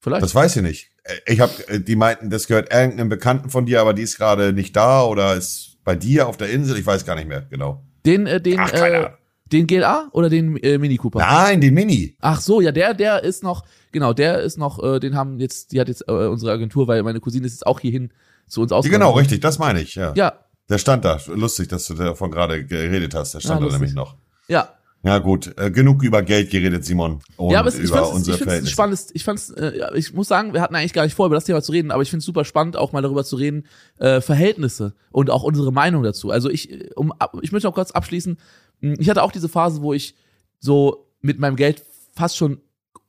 [0.00, 0.22] Vielleicht.
[0.22, 0.90] Das weiß ich nicht.
[1.26, 4.16] Äh, Ich hab, äh, die meinten, das gehört irgendeinem Bekannten von dir, aber die ist
[4.18, 6.76] gerade nicht da oder ist bei dir auf der Insel.
[6.78, 7.84] Ich weiß gar nicht mehr genau.
[8.04, 9.10] den, äh, den, Ach, äh,
[9.52, 11.20] den GLA oder den äh, Mini Cooper?
[11.20, 12.16] Nein, den Mini.
[12.20, 15.70] Ach so, ja, der, der ist noch, genau, der ist noch, äh, den haben jetzt,
[15.72, 18.12] die hat jetzt äh, unsere Agentur, weil meine Cousine ist jetzt auch hierhin
[18.48, 19.08] zu uns Die, ausgewandert.
[19.08, 20.12] genau, richtig, das meine ich, ja.
[20.16, 20.32] Ja,
[20.68, 21.20] Der stand da.
[21.28, 23.34] Lustig, dass du davon gerade geredet hast.
[23.34, 24.16] Der stand Ja, da nämlich noch.
[24.48, 24.70] ja.
[25.02, 25.54] Ja, gut.
[25.56, 27.20] Äh, genug über Geld geredet, Simon.
[27.36, 28.72] Und ja, aber es, ich ein Verhältnisse.
[28.72, 31.44] spannendes, ich fand's, äh, ich muss sagen, wir hatten eigentlich gar nicht vor, über das
[31.44, 33.66] Thema zu reden, aber ich find's super spannend, auch mal darüber zu reden,
[33.98, 36.30] äh, Verhältnisse und auch unsere Meinung dazu.
[36.30, 38.36] Also ich, äh, um, ich möchte noch kurz abschließen.
[38.80, 40.16] Mh, Ich hatte auch diese Phase, wo ich
[40.58, 42.60] so mit meinem Geld fast schon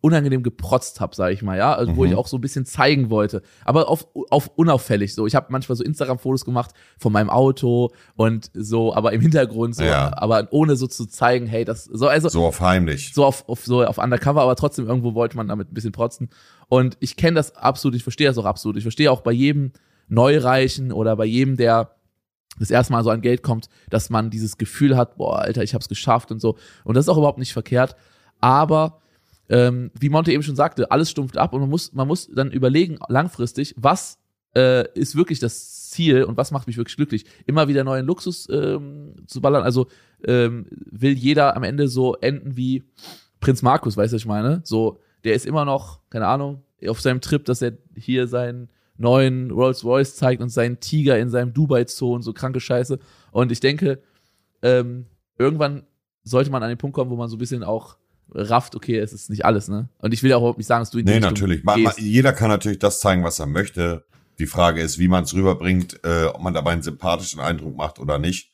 [0.07, 2.11] unangenehm geprotzt habe, sage ich mal, ja, also wo Mhm.
[2.11, 5.27] ich auch so ein bisschen zeigen wollte, aber auf, auf unauffällig so.
[5.27, 9.83] Ich habe manchmal so Instagram-Fotos gemacht von meinem Auto und so, aber im Hintergrund so,
[9.83, 10.11] Ja.
[10.17, 13.13] aber ohne so zu zeigen, hey, das so, also So auf heimlich.
[13.13, 16.29] so auf, auf so auf Undercover, aber trotzdem irgendwo wollte man damit ein bisschen protzen.
[16.69, 18.77] Und ich kenne das absolut, ich verstehe das auch absolut.
[18.77, 19.71] Ich verstehe auch bei jedem
[20.09, 21.91] Neureichen oder bei jedem, der
[22.59, 25.75] das erste Mal so an Geld kommt, dass man dieses Gefühl hat, boah, Alter, ich
[25.75, 26.57] hab's geschafft und so.
[26.83, 27.95] Und das ist auch überhaupt nicht verkehrt.
[28.39, 28.99] Aber
[29.49, 32.51] ähm, wie Monte eben schon sagte, alles stumpft ab und man muss, man muss dann
[32.51, 34.19] überlegen, langfristig, was
[34.55, 37.25] äh, ist wirklich das Ziel und was macht mich wirklich glücklich.
[37.45, 39.63] Immer wieder neuen Luxus ähm, zu ballern.
[39.63, 39.87] Also
[40.25, 42.83] ähm, will jeder am Ende so enden wie
[43.39, 44.61] Prinz Markus, weißt du, was ich meine?
[44.63, 49.51] So, der ist immer noch, keine Ahnung, auf seinem Trip, dass er hier seinen neuen
[49.51, 52.99] Rolls Royce zeigt und seinen Tiger in seinem Dubai-Zoo und so kranke Scheiße.
[53.31, 54.01] Und ich denke,
[54.61, 55.05] ähm,
[55.37, 55.83] irgendwann
[56.23, 57.97] sollte man an den Punkt kommen, wo man so ein bisschen auch
[58.31, 59.89] rafft, okay, es ist nicht alles, ne?
[59.99, 61.63] Und ich will auch überhaupt nicht sagen, dass du in die Nee, Richtung natürlich.
[61.63, 64.05] Man, man, jeder kann natürlich das zeigen, was er möchte.
[64.39, 67.99] Die Frage ist, wie man es rüberbringt, äh, ob man dabei einen sympathischen Eindruck macht
[67.99, 68.51] oder nicht.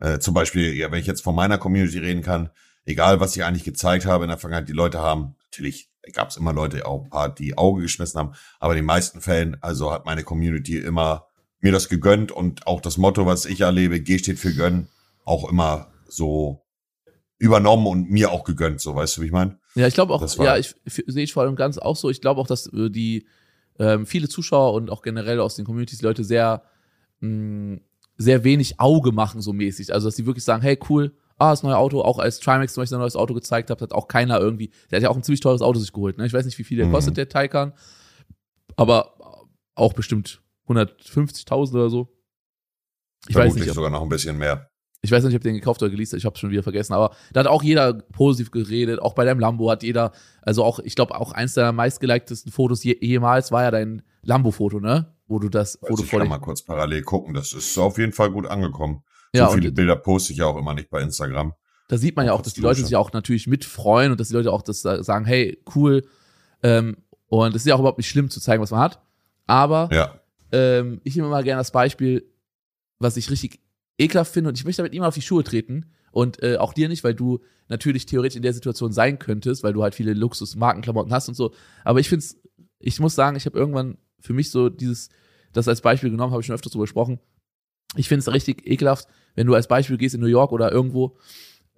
[0.00, 2.50] Äh, zum Beispiel, ja, wenn ich jetzt von meiner Community reden kann,
[2.84, 6.36] egal was ich eigentlich gezeigt habe in der Vergangenheit, die Leute haben, natürlich gab es
[6.36, 9.92] immer Leute, auch ein paar, die Auge geschmissen haben, aber in den meisten Fällen, also
[9.92, 11.28] hat meine Community immer
[11.60, 14.88] mir das gegönnt und auch das Motto, was ich erlebe, G steht für gönnen,
[15.24, 16.63] auch immer so
[17.38, 19.58] übernommen und mir auch gegönnt, so weißt du, wie ich meine?
[19.74, 22.08] Ja, ich glaube auch, ja, ich sehe ich vor allem ganz auch so.
[22.10, 23.26] Ich glaube auch, dass äh, die
[23.78, 26.62] ähm, viele Zuschauer und auch generell aus den Communities Leute sehr,
[27.20, 27.78] mh,
[28.16, 29.92] sehr wenig Auge machen, so mäßig.
[29.92, 32.82] Also, dass die wirklich sagen, hey, cool, ah, das neue Auto, auch als Trimax zum
[32.82, 35.24] Beispiel ein neues Auto gezeigt hat, hat auch keiner irgendwie, der hat ja auch ein
[35.24, 36.26] ziemlich teures Auto sich geholt, ne?
[36.26, 36.92] Ich weiß nicht, wie viel der Mhm.
[36.92, 37.72] kostet, der Taycan,
[38.76, 39.16] aber
[39.74, 42.08] auch bestimmt 150.000 oder so.
[43.28, 44.70] Ich weiß Vermutlich nicht, ob, sogar noch ein bisschen mehr.
[45.04, 47.40] Ich weiß nicht, ob den gekauft oder geleast, ich habe schon wieder vergessen, aber da
[47.40, 50.12] hat auch jeder positiv geredet, auch bei deinem Lambo hat jeder,
[50.42, 54.80] also auch, ich glaube auch eins der meistgeliktesten Fotos je, jemals war ja dein Lambo-Foto,
[54.80, 55.14] ne?
[55.26, 57.34] Wo du das Also Foto ich vor kann mal kurz parallel gucken.
[57.34, 59.02] Das ist auf jeden Fall gut angekommen.
[59.34, 61.54] Ja, so viele Bilder poste ich ja auch immer nicht bei Instagram.
[61.88, 64.34] da sieht man ja auch dass die Leute sich auch natürlich mitfreuen und dass die
[64.34, 66.02] Leute auch das sa- sagen, hey, cool.
[66.62, 66.96] Ähm,
[67.28, 69.00] und es ist ja auch überhaupt nicht schlimm zu zeigen, was man hat.
[69.46, 70.20] Aber Ja,
[70.52, 72.30] ähm, ich nehme mal gerne das Beispiel,
[72.98, 73.60] was ich richtig
[73.98, 76.88] ekelhaft finde und ich möchte damit niemand auf die Schuhe treten und äh, auch dir
[76.88, 81.12] nicht, weil du natürlich theoretisch in der Situation sein könntest, weil du halt viele Luxus-Markenklamotten
[81.12, 81.52] hast und so.
[81.84, 82.40] Aber ich finde es,
[82.78, 85.08] ich muss sagen, ich habe irgendwann für mich so dieses,
[85.52, 87.20] das als Beispiel genommen, habe ich schon öfters drüber gesprochen.
[87.96, 91.16] Ich finde es richtig ekelhaft, wenn du als Beispiel gehst in New York oder irgendwo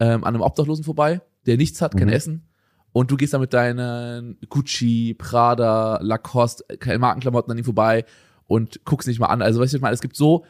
[0.01, 2.15] ähm, an einem Obdachlosen vorbei, der nichts hat, kein Mhm.
[2.15, 2.49] Essen,
[2.93, 8.07] und du gehst da mit deinen Gucci, Prada, Lacoste, keine Markenklamotten an ihm vorbei
[8.47, 9.43] und guckst nicht mal an.
[9.43, 10.47] Also weißt du, ich meine, es gibt so,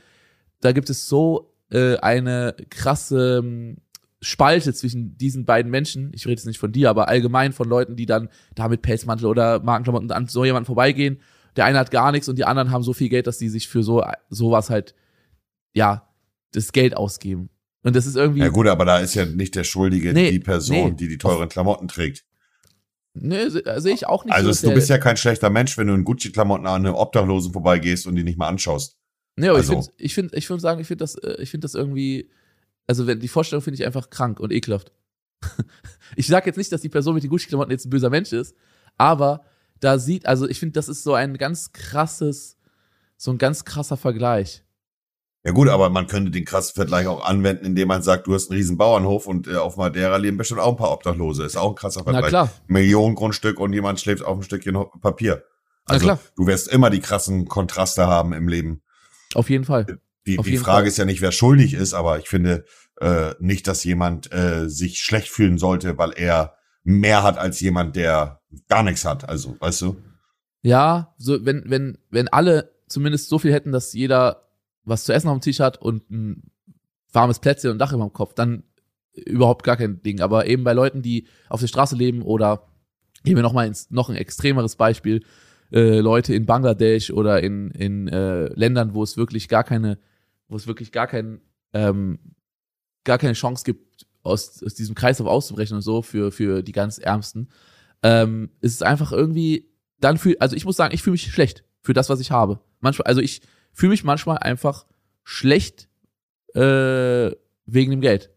[0.61, 3.79] da gibt es so äh, eine krasse ähm,
[4.21, 6.11] Spalte zwischen diesen beiden Menschen.
[6.15, 9.27] Ich rede jetzt nicht von dir, aber allgemein von Leuten, die dann da mit Pelzmantel
[9.27, 11.21] oder Markenklamotten an so jemanden vorbeigehen.
[11.57, 13.69] Der eine hat gar nichts und die anderen haben so viel Geld, dass die sich
[13.69, 14.95] für so sowas halt,
[15.75, 16.09] ja,
[16.53, 17.51] das Geld ausgeben.
[17.83, 18.41] Und das ist irgendwie.
[18.41, 20.91] Ja gut, aber da ist ja nicht der Schuldige Nee, die Person, nee.
[20.93, 22.25] die die teuren Klamotten trägt.
[23.15, 24.69] Ne, se- sehe ich auch nicht Also so.
[24.69, 28.17] du bist ja kein schlechter Mensch, wenn du in Gucci-Klamotten an einem Obdachlosen vorbeigehst und
[28.17, 28.96] die nicht mal anschaust.
[29.37, 31.51] Ne, aber also- ich finde, ich finde, ich würde sagen, ich finde das, äh, ich
[31.51, 32.31] finde das irgendwie,
[32.87, 34.93] also wenn die Vorstellung finde ich einfach krank und ekelhaft.
[36.17, 38.55] ich sage jetzt nicht, dass die Person mit den Gucci-Klamotten jetzt ein böser Mensch ist,
[38.97, 39.45] aber
[39.81, 42.57] da sieht, also ich finde, das ist so ein ganz krasses,
[43.19, 44.63] so ein ganz krasser Vergleich.
[45.45, 48.51] Ja gut, aber man könnte den krassen Vergleich auch anwenden, indem man sagt, du hast
[48.51, 51.45] einen riesen Bauernhof und äh, auf Madeira leben bestimmt auch ein paar Obdachlose.
[51.45, 52.31] Ist auch ein krasser Na Vergleich.
[52.31, 55.45] klar, Millionengrundstück und jemand schläft auf einem Stückchen Papier.
[55.87, 56.19] Na Also klar.
[56.37, 58.83] du wirst immer die krassen Kontraste haben im Leben.
[59.35, 60.01] Auf jeden Fall.
[60.27, 60.87] Die, die Frage Fall.
[60.87, 62.65] ist ja nicht, wer schuldig ist, aber ich finde
[63.01, 67.97] äh, nicht, dass jemand äh, sich schlecht fühlen sollte, weil er mehr hat als jemand,
[67.97, 69.29] der gar nichts hat.
[69.29, 69.97] Also, weißt du?
[70.63, 74.49] Ja, so wenn, wenn, wenn alle zumindest so viel hätten, dass jeder
[74.85, 76.51] was zu essen auf dem Tisch hat und ein
[77.13, 78.65] warmes Plätzchen und ein Dach über dem Kopf, dann
[79.13, 80.21] überhaupt gar kein Ding.
[80.21, 82.69] Aber eben bei Leuten, die auf der Straße leben oder
[83.25, 85.25] gehen wir noch mal ins noch ein extremeres Beispiel,
[85.73, 89.99] äh, Leute in Bangladesch oder in, in äh, Ländern, wo es wirklich gar keine,
[90.49, 91.41] wo es wirklich gar kein,
[91.73, 92.19] ähm,
[93.05, 96.99] gar keine Chance gibt, aus, aus diesem Kreislauf auszubrechen und so für, für die ganz
[96.99, 97.49] Ärmsten,
[98.03, 101.95] ähm, ist einfach irgendwie, dann fühl, also ich muss sagen, ich fühle mich schlecht für
[101.95, 102.61] das, was ich habe.
[102.81, 104.87] Manchmal, also ich fühle mich manchmal einfach
[105.23, 105.89] schlecht
[106.55, 107.31] äh,
[107.67, 108.31] wegen dem Geld.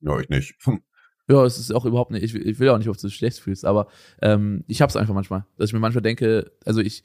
[0.00, 0.54] Ja, ich nicht.
[0.64, 0.82] Hm.
[1.28, 3.16] Ja, es ist auch überhaupt nicht, ich, will- ich will auch nicht, ob du dich
[3.16, 3.88] schlecht fühlst, aber
[4.20, 7.04] ähm, ich hab's einfach manchmal, dass ich mir manchmal denke, also ich,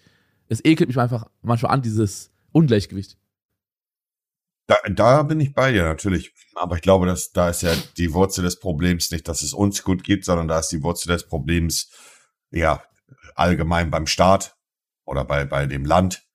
[0.50, 3.18] es ekelt mich einfach manchmal an, dieses Ungleichgewicht.
[4.68, 6.34] Da, da bin ich bei dir natürlich.
[6.56, 9.84] Aber ich glaube, dass da ist ja die Wurzel des Problems nicht, dass es uns
[9.84, 11.90] gut geht, sondern da ist die Wurzel des Problems
[12.52, 12.84] ja
[13.36, 14.58] allgemein beim Staat
[15.06, 16.27] oder bei bei dem Land.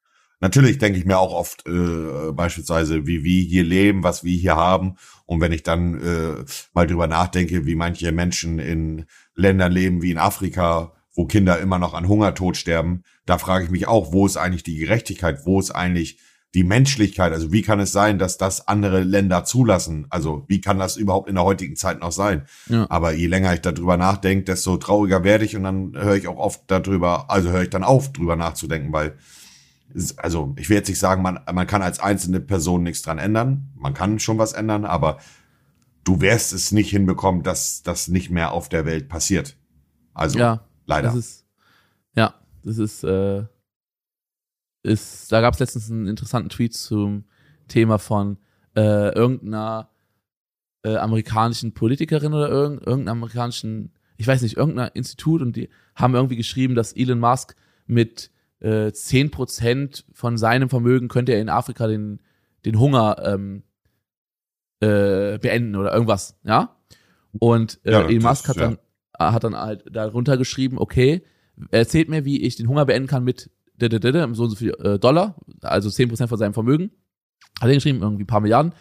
[0.42, 4.56] Natürlich denke ich mir auch oft äh, beispielsweise, wie wir hier leben, was wir hier
[4.56, 4.96] haben.
[5.24, 10.10] Und wenn ich dann äh, mal drüber nachdenke, wie manche Menschen in Ländern leben wie
[10.10, 14.26] in Afrika, wo Kinder immer noch an Hungertod sterben, da frage ich mich auch, wo
[14.26, 16.18] ist eigentlich die Gerechtigkeit, wo ist eigentlich
[16.54, 20.06] die Menschlichkeit, also wie kann es sein, dass das andere Länder zulassen?
[20.10, 22.46] Also wie kann das überhaupt in der heutigen Zeit noch sein?
[22.68, 22.86] Ja.
[22.90, 26.36] Aber je länger ich darüber nachdenke, desto trauriger werde ich und dann höre ich auch
[26.36, 29.16] oft darüber, also höre ich dann auf, drüber nachzudenken, weil
[30.16, 33.70] also ich will jetzt nicht sagen, man, man kann als einzelne Person nichts dran ändern.
[33.74, 35.18] Man kann schon was ändern, aber
[36.04, 39.56] du wirst es nicht hinbekommen, dass das nicht mehr auf der Welt passiert.
[40.14, 41.08] Also ja, leider.
[41.08, 41.46] das ist,
[42.14, 43.44] ja, das ist, äh,
[44.82, 47.24] ist, da gab es letztens einen interessanten Tweet zum
[47.68, 48.38] Thema von
[48.76, 49.90] äh, irgendeiner
[50.82, 56.14] äh, amerikanischen Politikerin oder irgend, irgendeinem amerikanischen, ich weiß nicht, irgendein Institut und die haben
[56.14, 57.54] irgendwie geschrieben, dass Elon Musk
[57.86, 58.31] mit
[58.62, 62.20] äh, 10% von seinem Vermögen könnte er in Afrika den,
[62.64, 63.62] den Hunger ähm,
[64.80, 66.76] äh, beenden oder irgendwas, ja?
[67.38, 68.62] Und äh, Ja, Elon Musk hat ja.
[68.62, 68.78] dann
[69.18, 71.22] hat dann halt darunter geschrieben, okay,
[71.70, 73.86] erzählt mir, wie ich den Hunger beenden kann mit so
[74.44, 76.92] und so viel äh, Dollar, also 10% von seinem Vermögen.
[77.60, 78.74] Hat er geschrieben, irgendwie ein paar Milliarden.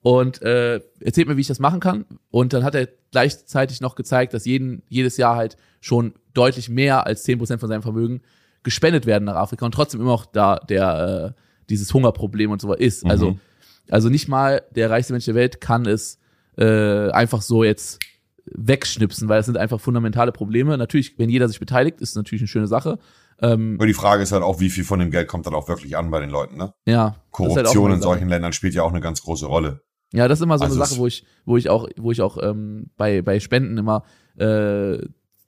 [0.00, 2.04] Und äh, erzählt mir, wie ich das machen kann.
[2.30, 7.06] Und dann hat er gleichzeitig noch gezeigt, dass jeden, jedes Jahr halt schon deutlich mehr
[7.06, 8.22] als 10% von seinem Vermögen
[8.64, 12.72] gespendet werden nach Afrika und trotzdem immer noch da der äh, dieses Hungerproblem und so
[12.72, 13.04] ist.
[13.04, 13.10] Mhm.
[13.10, 13.38] Also,
[13.90, 16.18] also nicht mal der reichste Mensch der Welt kann es
[16.56, 18.00] äh, einfach so jetzt
[18.46, 20.76] wegschnipsen, weil es sind einfach fundamentale Probleme.
[20.76, 22.98] Natürlich, wenn jeder sich beteiligt, ist es natürlich eine schöne Sache.
[23.40, 25.68] Ähm, Aber die Frage ist halt auch, wie viel von dem Geld kommt dann auch
[25.68, 26.72] wirklich an bei den Leuten, ne?
[26.86, 29.82] ja, halt Korruption eine in solchen Ländern spielt ja auch eine ganz große Rolle.
[30.12, 32.22] Ja, das ist immer so Also eine Sache, wo ich, wo ich auch, wo ich
[32.22, 34.04] auch ähm, bei bei Spenden immer
[34.36, 34.98] äh,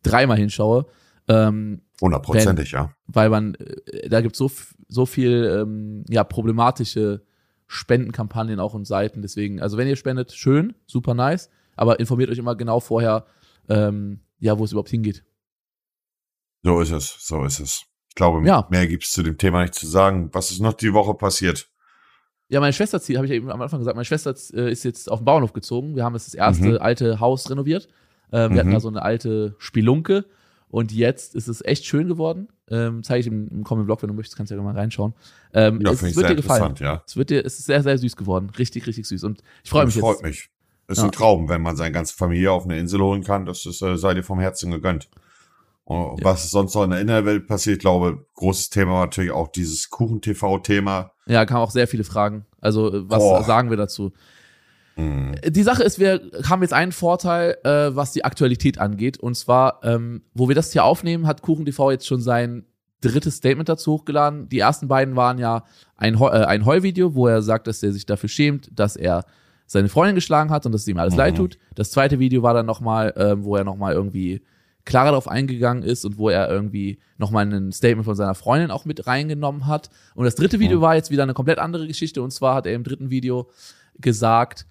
[0.03, 0.87] dreimal hinschaue,
[1.29, 2.91] ähm, Hundertprozentig, ja.
[3.07, 4.51] weil man äh, da gibt so
[4.89, 7.23] so viel ähm, ja problematische
[7.67, 9.23] Spendenkampagnen auch und Seiten.
[9.23, 13.27] Deswegen, also wenn ihr spendet, schön, super nice, aber informiert euch immer genau vorher,
[13.69, 15.25] ähm, ja, wo es überhaupt hingeht.
[16.63, 17.85] So ist es, so ist es.
[18.09, 18.67] Ich glaube, Ja.
[18.71, 20.31] mehr gibt's zu dem Thema nicht zu sagen.
[20.33, 21.69] Was ist noch die Woche passiert?
[22.49, 24.85] Ja, meine Schwester zieht, habe ich ja eben am Anfang gesagt, meine Schwester äh, ist
[24.85, 25.97] jetzt auf den Bauernhof gezogen.
[25.97, 26.79] Wir haben jetzt das erste Mhm.
[26.79, 27.89] alte Haus renoviert.
[28.33, 28.75] Ähm, wir hatten Mhm.
[28.75, 30.27] da so eine alte Spelunke
[30.71, 32.49] und jetzt ist es echt schön geworden.
[32.69, 35.15] Ähm, Zeige ich im, im kommenden Blog, wenn du möchtest, kannst du ja mal reinschauen.
[35.55, 36.63] Ähm, Ja, es finde ich wird sehr dir gefallen.
[36.71, 37.03] interessant, ja.
[37.07, 38.51] Es wird dir, es ist sehr, sehr süß geworden.
[38.59, 39.25] Richtig, richtig süß.
[39.25, 40.23] Und ich freue mich Das freut jetzt.
[40.25, 40.51] mich.
[40.89, 41.05] Ist Ja.
[41.05, 43.47] ein Traum, wenn man seine ganze Familie auf eine Insel holen kann.
[43.47, 45.09] Das ist, äh, sei dir vom Herzen gegönnt.
[45.85, 46.25] Und Ja.
[46.25, 49.89] was sonst noch in der Innenwelt passiert, ich glaube, großes Thema war natürlich auch dieses
[49.91, 51.13] Kuchen-TV-Thema.
[51.27, 52.45] Ja, kamen auch sehr viele Fragen.
[52.61, 53.45] Also, äh, was Boah.
[53.45, 54.13] sagen wir dazu?
[54.97, 55.35] Hm.
[55.47, 59.19] Die Sache ist, wir haben jetzt einen Vorteil, äh, was die Aktualität angeht.
[59.19, 62.65] Und zwar, ähm, wo wir das hier aufnehmen, hat KuchenTV jetzt schon sein
[63.03, 64.49] drittes Statement dazu hochgeladen.
[64.49, 65.65] Die ersten beiden waren ja
[65.97, 69.25] ein, Heu- äh, ein Heulvideo, wo er sagt, dass er sich dafür schämt, dass er
[69.67, 71.19] seine Freundin geschlagen hat und dass es ihm alles Mhm.
[71.19, 71.59] leid tut.
[71.75, 74.41] Das zweite Video war dann nochmal, ähm, wo er nochmal irgendwie
[74.87, 78.85] klarer darauf eingegangen ist und wo er irgendwie nochmal ein Statement von seiner Freundin auch
[78.85, 79.91] mit reingenommen hat.
[80.15, 80.83] Und das dritte Video Mhm.
[80.83, 82.23] war jetzt wieder eine komplett andere Geschichte.
[82.23, 83.51] Und zwar hat er im dritten Video
[83.99, 84.67] gesagt,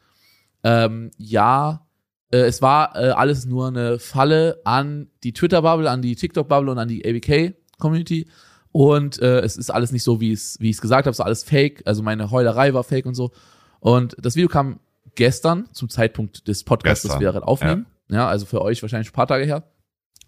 [0.66, 1.86] ähm, ja,
[2.32, 6.80] äh, es war äh, alles nur eine Falle an die Twitter-Bubble, an die TikTok-Bubble und
[6.80, 8.28] an die ABK-Community.
[8.72, 11.20] Und äh, es ist alles nicht so, wie es wie ich es gesagt habe, es
[11.20, 11.84] ist alles fake.
[11.86, 13.32] Also meine Heulerei war fake und so.
[13.80, 14.80] Und das Video kam
[15.14, 17.86] gestern zum Zeitpunkt des Podcasts, das Gestern, wir gerade aufnehmen.
[18.10, 18.28] Ja.
[18.28, 19.64] also für euch wahrscheinlich ein paar Tage her.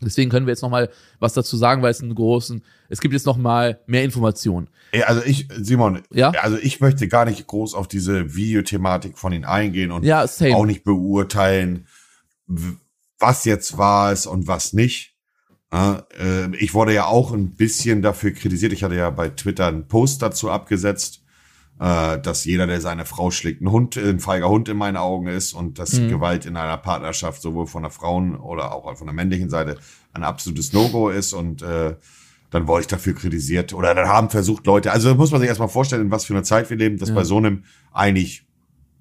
[0.01, 3.13] Deswegen können wir jetzt noch mal was dazu sagen, weil es einen großen, es gibt
[3.13, 4.69] jetzt noch mal mehr Informationen.
[4.93, 6.29] Ja, Also ich, Simon, Ja?
[6.31, 10.65] also ich möchte gar nicht groß auf diese Videothematik von Ihnen eingehen und Ja, auch
[10.65, 11.87] nicht beurteilen,
[13.19, 15.15] was jetzt war es und was nicht.
[15.71, 18.71] Äh, ich wurde ja auch ein bisschen dafür kritisiert.
[18.73, 21.23] Ich hatte ja bei Twitter einen Post dazu abgesetzt,
[21.79, 25.27] äh, dass jeder, der seine Frau schlägt, ein Hund, ein feiger Hund in meinen Augen
[25.27, 26.09] ist und dass Mhm.
[26.09, 29.77] Gewalt in einer Partnerschaft sowohl von der Frauen oder auch von der männlichen Seite
[30.13, 31.95] ein absolutes No-Go ist und äh,
[32.49, 35.67] dann wurde ich dafür kritisiert oder dann haben versucht Leute, also muss man sich erstmal
[35.69, 37.15] vorstellen, in was für einer Zeit wir leben, dass Ja.
[37.15, 37.63] bei so einem
[37.93, 38.43] eigentlich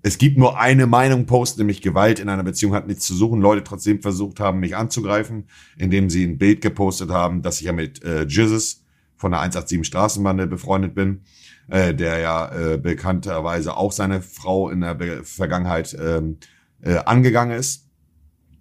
[0.03, 3.41] es gibt nur eine Meinung post, nämlich Gewalt in einer Beziehung hat nichts zu suchen.
[3.41, 7.73] Leute trotzdem versucht haben, mich anzugreifen, indem sie ein Bild gepostet haben, dass ich ja
[7.73, 8.85] mit äh, Jizzes
[9.17, 11.23] von der 187 Straßenbande befreundet bin,
[11.69, 16.39] äh, der ja äh, bekannterweise auch seine Frau in der Be Vergangenheit ähm,
[16.83, 17.85] äh, angegangen ist.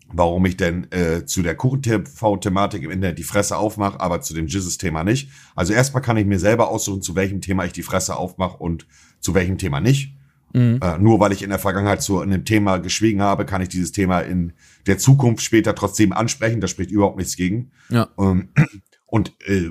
[0.07, 4.45] Warum ich denn äh, zu der Kuchen-TV-Thematik im Internet die Fresse aufmache, aber zu dem
[4.45, 5.29] Jizzes-Thema nicht.
[5.55, 8.87] Also erstmal kann ich mir selber aussuchen, zu welchem Thema ich die Fresse aufmache und
[9.19, 10.15] zu welchem Thema nicht.
[10.53, 10.79] Mhm.
[10.81, 13.91] Äh, nur weil ich in der Vergangenheit zu einem Thema geschwiegen habe, kann ich dieses
[13.91, 14.53] Thema in
[14.87, 16.61] der Zukunft später trotzdem ansprechen.
[16.61, 17.71] Da spricht überhaupt nichts gegen.
[17.89, 18.07] Ja.
[18.17, 18.49] Ähm,
[19.05, 19.69] und äh,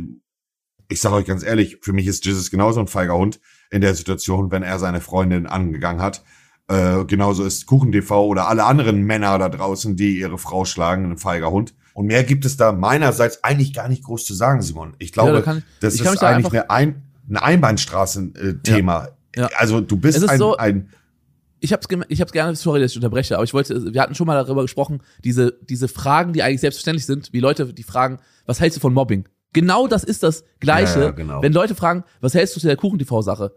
[0.88, 3.94] ich sage euch ganz ehrlich, für mich ist Jesus genauso ein feiger Hund in der
[3.94, 6.22] Situation, wenn er seine Freundin angegangen hat.
[6.68, 11.18] Äh, genauso ist KuchenTV oder alle anderen Männer da draußen, die ihre Frau schlagen, ein
[11.18, 11.74] feiger Hund.
[11.92, 14.94] Und mehr gibt es da meinerseits eigentlich gar nicht groß zu sagen, Simon.
[14.98, 19.08] Ich glaube, da kann das ich ist da eigentlich einfach- eine, ein, ein Einbahnstraßen-Thema.
[19.36, 19.48] Ja.
[19.56, 20.88] Also du bist Es ist ein, so- ein
[21.60, 24.14] ich hab's, gem- ich hab's gerne, sorry, dass ich unterbreche, aber ich wollte, wir hatten
[24.14, 28.18] schon mal darüber gesprochen, diese, diese Fragen, die eigentlich selbstverständlich sind, wie Leute, die fragen,
[28.44, 29.26] was hältst du von Mobbing?
[29.54, 31.42] Genau das ist das Gleiche, Ja, ja, genau.
[31.42, 33.52] wenn Leute fragen, was hältst du zu der Kuchen-TV-Sache?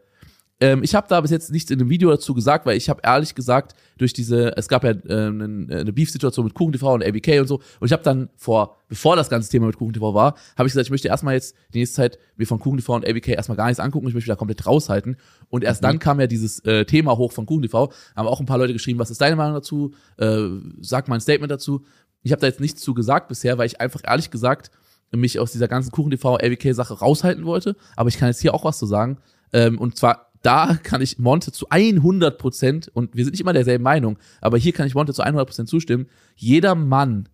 [0.60, 3.02] Ähm, ich habe da bis jetzt nichts in dem Video dazu gesagt, weil ich habe
[3.04, 7.42] ehrlich gesagt, durch diese, es gab ja äh, eine, eine Beef-Situation mit KuchenTV und ABK
[7.42, 10.68] und so, und ich habe dann vor, bevor das ganze Thema mit KuchenTV war, habe
[10.68, 13.56] ich gesagt, ich möchte erstmal jetzt die nächste Zeit mir von KuchenTV und ABK erstmal
[13.56, 15.18] gar nichts angucken, ich möchte mich da komplett raushalten.
[15.50, 18.58] Und erst dann kam ja dieses äh, Thema hoch von KuchenTV, haben auch ein paar
[18.58, 19.94] Leute geschrieben, was ist deine Meinung dazu?
[20.18, 20.40] Äh,
[20.82, 21.86] sag mal ein Statement dazu.
[22.24, 24.72] Ich habe da jetzt nichts zu gesagt bisher, weil ich einfach ehrlich gesagt
[25.12, 28.66] mich aus dieser ganzen KuchenTV ABK Sache raushalten wollte, aber ich kann jetzt hier auch
[28.66, 29.18] was zu sagen.
[29.54, 33.54] Ähm, und zwar da kann ich Monte zu 100 Prozent, und wir sind nicht immer
[33.54, 36.08] derselben Meinung, aber hier kann ich Monte zu 100 Prozent zustimmen.
[36.36, 37.30] Jeder Mann,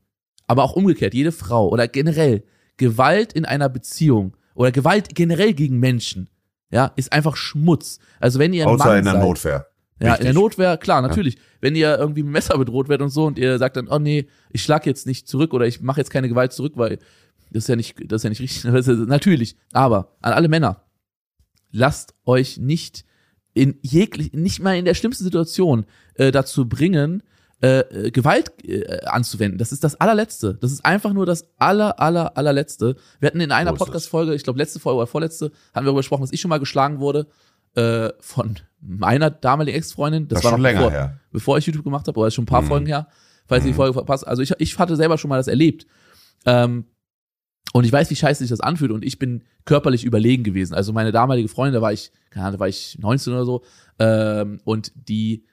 [0.47, 2.43] aber auch umgekehrt, jede Frau oder generell
[2.77, 6.29] Gewalt in einer Beziehung oder Gewalt generell gegen Menschen,
[6.71, 7.99] ja, ist einfach Schmutz.
[8.19, 9.51] Also wenn ihr ein außer Mann in der seid, Notwehr.
[9.51, 10.25] ja, in Wichtig.
[10.25, 11.37] der Notwehr, klar, natürlich.
[11.61, 14.27] Wenn ihr irgendwie mit Messer bedroht werdet und so und ihr sagt dann, oh nee,
[14.49, 16.97] ich schlag jetzt nicht zurück oder ich mache jetzt keine Gewalt zurück, weil
[17.53, 18.63] das ist ja nicht, das ist ja nicht richtig.
[19.07, 19.55] Natürlich.
[19.71, 20.83] Aber an alle Männer,
[21.71, 23.05] lasst euch nicht
[23.53, 25.85] in jeglich, nicht mal in der schlimmsten Situation
[26.15, 27.21] äh, dazu bringen,
[27.61, 29.57] äh, äh, Gewalt äh, anzuwenden.
[29.57, 30.55] Das ist das allerletzte.
[30.55, 32.95] Das ist einfach nur das aller, aller, allerletzte.
[33.19, 33.73] Wir hatten in einer.
[33.73, 36.59] Podcast-Folge, ich glaube letzte Folge oder vorletzte, haben wir darüber gesprochen, dass ich schon mal
[36.59, 37.27] geschlagen wurde
[37.75, 40.27] äh, von meiner damaligen Ex-Freundin.
[40.27, 41.19] Das, Das, war noch länger bevor, her.
[41.31, 42.67] bevor ich YouTube gemacht habe, oder ist schon ein paar Mhm.
[42.67, 43.07] Folgen her,
[43.47, 43.77] falls ihr die Mhm.
[43.77, 44.27] Folge verpasst.
[44.27, 45.85] Also ich, ich hatte selber schon mal das erlebt.
[46.45, 46.85] Ähm,
[47.73, 50.73] und ich weiß, wie scheiße sich das anfühlt und ich bin körperlich überlegen gewesen.
[50.73, 53.63] Also meine damalige Freundin, da war ich, keine Ahnung, da war ich 19 oder so,
[53.99, 55.43] ähm, und die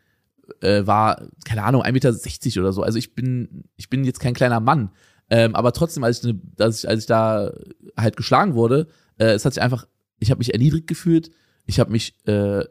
[0.61, 2.83] äh, war, keine Ahnung, 1,60 Meter oder so.
[2.83, 4.91] Also ich bin, ich bin jetzt kein kleiner Mann.
[5.31, 7.53] Ähm, aber trotzdem, als ich, ne, als ich, als ich da
[7.97, 9.87] halt geschlagen wurde, äh, es hat sich einfach,
[10.19, 11.31] ich habe mich erniedrigt gefühlt,
[11.67, 12.65] ich habe mich äh,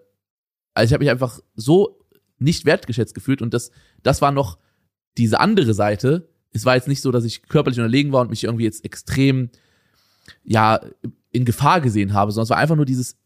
[0.80, 2.00] also ich habe mich einfach so
[2.38, 3.72] nicht wertgeschätzt gefühlt und das,
[4.02, 4.58] das war noch
[5.18, 6.29] diese andere Seite.
[6.52, 9.50] Es war jetzt nicht so, dass ich körperlich unterlegen war und mich irgendwie jetzt extrem,
[10.44, 10.80] ja,
[11.32, 13.18] in Gefahr gesehen habe, sondern es war einfach nur dieses,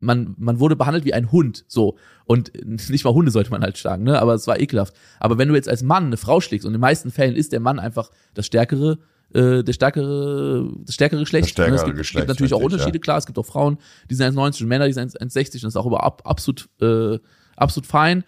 [0.00, 1.96] man, man wurde behandelt wie ein Hund, so.
[2.24, 4.94] Und nicht mal Hunde sollte man halt schlagen, ne, aber es war ekelhaft.
[5.18, 7.52] Aber wenn du jetzt als Mann eine Frau schlägst und in den meisten Fällen ist
[7.52, 8.98] der Mann einfach das stärkere,
[9.32, 11.44] äh, der stärkere, das stärkere Geschlecht.
[11.44, 11.80] Das stärkere ne?
[11.80, 13.18] es gibt, Geschlecht, gibt natürlich auch Unterschiede, klar.
[13.18, 13.78] Es gibt auch Frauen,
[14.08, 16.68] die sind 1,90 und Männer, die sind 1,60 und das ist auch über, ab, absolut,
[16.80, 17.18] äh,
[17.56, 18.24] absolut fein.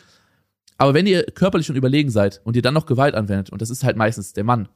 [0.78, 3.70] Aber wenn ihr körperlich schon überlegen seid und ihr dann noch Gewalt anwendet, und das
[3.70, 4.68] ist halt meistens der Mann,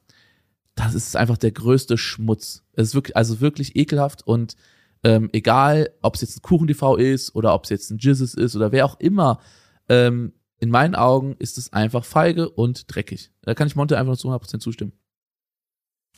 [0.74, 2.62] das ist einfach der größte Schmutz.
[2.74, 4.56] Es ist wirklich, also wirklich ekelhaft und
[5.04, 8.56] ähm, egal, ob es jetzt ein Kuchen-TV ist oder ob es jetzt ein Jizzes ist
[8.56, 9.40] oder wer auch immer,
[9.88, 13.30] ähm, in meinen Augen ist es einfach feige und dreckig.
[13.42, 14.92] Da kann ich Monte einfach nur zu 100% zustimmen.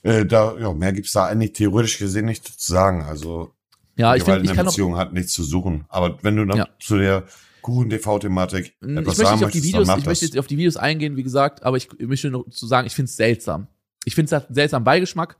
[0.02, 3.02] Äh, da, ja, mehr gibt's da eigentlich theoretisch gesehen nicht zu sagen.
[3.02, 3.52] Also
[3.96, 5.84] Ja, ich Gewalt finde, ich in der auch, Beziehung hat nichts zu suchen.
[5.88, 6.68] Aber wenn du dann Ja.
[6.80, 7.24] zu der
[7.68, 11.16] Kuchen-TV-Thematik ich etwas möchte sagen auf die Videos, ich möchte jetzt auf die Videos eingehen,
[11.16, 13.68] wie gesagt, aber ich, ich möchte nur zu sagen, ich finde es seltsam.
[14.04, 15.36] Ich finde es hat einen seltsamen Beigeschmack,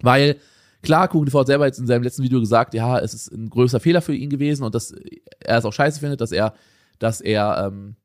[0.00, 0.36] weil
[0.82, 3.48] klar, Kuchen TV hat selber jetzt in seinem letzten Video gesagt, ja, es ist ein
[3.48, 4.92] größer Fehler für ihn gewesen und dass
[5.40, 6.54] er es auch scheiße findet, dass er,
[6.98, 7.96] dass er, ähm,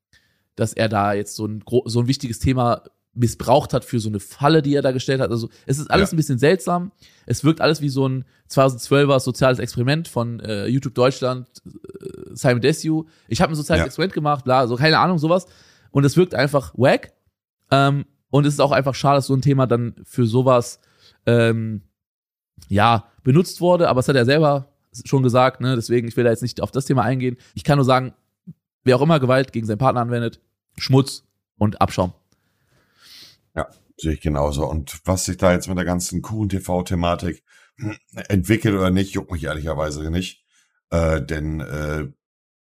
[0.55, 2.83] dass er da jetzt so ein so ein wichtiges Thema
[3.13, 5.31] missbraucht hat für so eine Falle, die er da gestellt hat.
[5.31, 6.15] Also es ist alles Ja.
[6.15, 6.91] ein bisschen seltsam.
[7.25, 11.71] Es wirkt alles wie so ein 2012er soziales Experiment von äh, YouTube Deutschland, äh,
[12.33, 13.05] Simon Desue.
[13.27, 13.85] Ich habe ein soziales Ja.
[13.85, 15.47] Experiment gemacht, bla, so keine Ahnung, sowas.
[15.91, 17.13] Und es wirkt einfach wack.
[17.71, 20.79] Ähm, und es ist auch einfach schade, dass so ein Thema dann für sowas
[21.25, 21.81] ähm,
[22.67, 23.89] ja benutzt wurde.
[23.89, 24.71] Aber es hat er selber
[25.05, 25.75] schon gesagt, ne?
[25.75, 27.37] Deswegen, ich will da jetzt nicht auf das Thema eingehen.
[27.55, 28.13] Ich kann nur sagen,
[28.83, 30.39] wer auch immer Gewalt gegen seinen Partner anwendet,
[30.77, 31.23] Schmutz
[31.57, 32.13] und Abschaum.
[33.97, 34.65] Sehe ich genauso.
[34.65, 37.43] Und was sich da jetzt mit der ganzen Kuchen-TV-Thematik
[38.27, 40.45] entwickelt oder nicht, juckt mich ehrlicherweise nicht.
[40.89, 42.07] Äh, denn äh,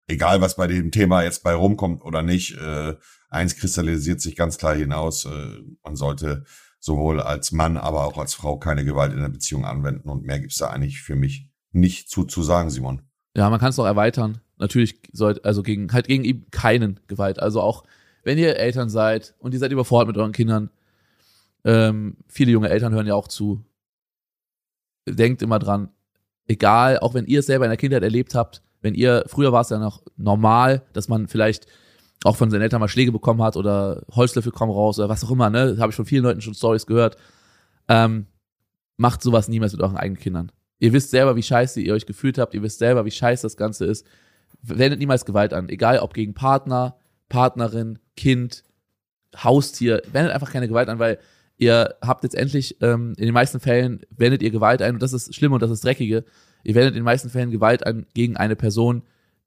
[0.06, 2.94] egal, was bei dem Thema jetzt bei rumkommt oder nicht, äh,
[3.28, 5.24] eins kristallisiert sich ganz klar hinaus.
[5.24, 6.44] Äh, man sollte
[6.80, 10.08] sowohl als Mann, aber auch als Frau keine Gewalt in der Beziehung anwenden.
[10.08, 13.02] Und mehr gibt's da eigentlich für mich nicht zu, zu sagen, Simon.
[13.36, 14.40] Ja, man kann es noch erweitern.
[14.56, 17.40] Natürlich sollte, also gegen, halt gegen eben keinen Gewalt.
[17.40, 17.84] Also auch,
[18.24, 20.70] wenn ihr Eltern seid und ihr seid überfordert mit euren Kindern,
[21.68, 23.62] ähm, viele junge Eltern hören ja auch zu.
[25.06, 25.90] Denkt immer dran,
[26.46, 29.60] egal, auch wenn ihr es selber in der Kindheit erlebt habt, wenn ihr, früher war
[29.60, 31.66] es ja noch normal, dass man vielleicht
[32.24, 35.30] auch von seinen Eltern mal Schläge bekommen hat oder Holzlöffel kommen raus oder was auch
[35.30, 35.76] immer, ne?
[35.78, 37.16] Habe ich von vielen Leuten schon Stories gehört.
[37.86, 38.26] Ähm,
[38.96, 40.50] macht sowas niemals mit euren eigenen Kindern.
[40.78, 43.58] Ihr wisst selber, wie scheiße ihr euch gefühlt habt, ihr wisst selber, wie scheiße das
[43.58, 44.06] Ganze ist.
[44.62, 46.96] Wendet niemals Gewalt an, egal ob gegen Partner,
[47.28, 48.64] Partnerin, Kind,
[49.36, 51.18] Haustier, wendet einfach keine Gewalt an, weil
[51.58, 55.12] ihr habt jetzt endlich, ähm, in den meisten Fällen wendet ihr Gewalt ein und das
[55.12, 56.24] ist schlimm und das ist dreckige.
[56.64, 59.02] Ihr wendet in den meisten Fällen Gewalt an gegen eine Person,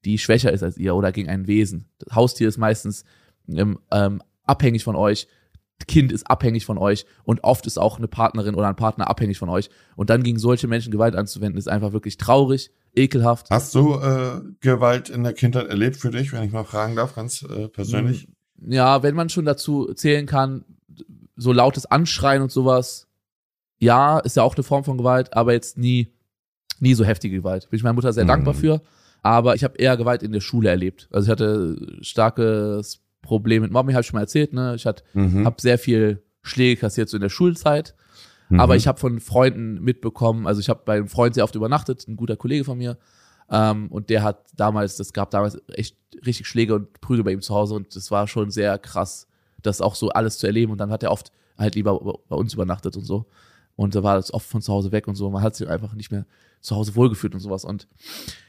[0.06, 1.90] die schwächer ist als ihr oder gegen ein Wesen.
[2.00, 3.06] Das Haustier ist meistens
[3.48, 5.28] ähm, ähm, abhängig von euch.
[5.88, 9.40] Kind ist abhängig von euch und oft ist auch eine Partnerin oder ein Partner abhängig
[9.40, 9.70] von euch.
[9.96, 13.50] Und dann gegen solche Menschen Gewalt anzuwenden, ist einfach wirklich traurig, ekelhaft.
[13.50, 17.16] Hast du äh, Gewalt in der Kindheit erlebt für dich, wenn ich mal fragen darf,
[17.16, 18.28] ganz äh, persönlich?
[18.64, 20.66] Ja, wenn man schon dazu zählen kann,
[21.42, 23.08] so lautes Anschreien und sowas,
[23.80, 26.14] ja, ist ja auch eine Form von Gewalt, aber jetzt nie,
[26.80, 27.70] nie so heftige Gewalt.
[27.70, 28.30] Bin ich meiner Mutter sehr Mhm.
[28.30, 28.82] dankbar für.
[29.24, 31.08] Aber ich habe eher Gewalt in der Schule erlebt.
[31.12, 34.54] Also ich hatte starkes Problem mit Mobbing, habe ich schon mal erzählt.
[34.54, 34.76] Ne?
[34.76, 35.46] Ich Mhm.
[35.46, 37.96] habe sehr viel Schläge kassiert so in der Schulzeit.
[38.50, 38.60] Mhm.
[38.60, 42.08] Aber ich habe von Freunden mitbekommen, also ich habe bei einem Freund sehr oft übernachtet,
[42.08, 42.98] ein guter Kollege von mir.
[43.50, 47.42] Ähm, und der hat damals, das gab damals echt richtig Schläge und Prügel bei ihm
[47.42, 49.28] zu Hause und das war schon sehr krass,
[49.62, 50.72] das auch so alles zu erleben.
[50.72, 53.26] Und dann hat er oft halt lieber bei uns übernachtet und so.
[53.76, 55.30] Und da war das oft von zu Hause weg und so.
[55.30, 56.26] Man hat sich einfach nicht mehr
[56.60, 57.66] zu Hause wohlgefühlt und sowas.
[57.66, 57.88] Und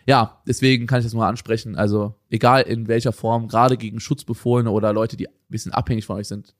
[0.07, 1.77] ja, deswegen kann ich das mal ansprechen.
[1.77, 6.17] Also egal in welcher Form, gerade gegen Schutzbefohlene oder Leute, die ein bisschen abhängig von
[6.17, 6.55] euch sind,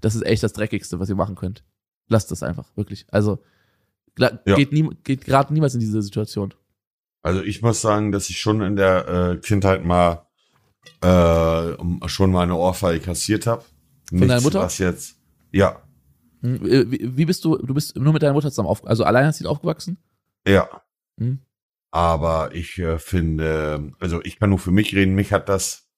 [0.00, 1.62] das ist echt das Dreckigste, was ihr machen könnt.
[2.08, 3.06] Lasst das einfach, wirklich.
[3.10, 3.38] Also
[4.16, 4.56] gla- Ja.
[4.56, 6.54] geht, nie, geht gerade niemals in diese Situation.
[7.22, 10.26] Also ich muss sagen, dass ich schon in der äh, Kindheit mal
[11.02, 13.64] äh, schon mal eine Ohrfeige kassiert habe.
[14.10, 14.60] Von deiner Mutter?
[14.60, 15.16] Was jetzt?
[15.52, 15.82] Ja,
[16.40, 19.48] Hm, Wie, wie bist du, du bist nur mit deiner Mutter zusammen auf, also alleinerziehend
[19.48, 19.98] aufgewachsen?
[20.46, 20.68] ja.
[21.18, 21.40] Hm?
[21.90, 25.14] Aber ich äh, finde, also ich kann nur für mich reden.
[25.14, 25.88] Mich hat das,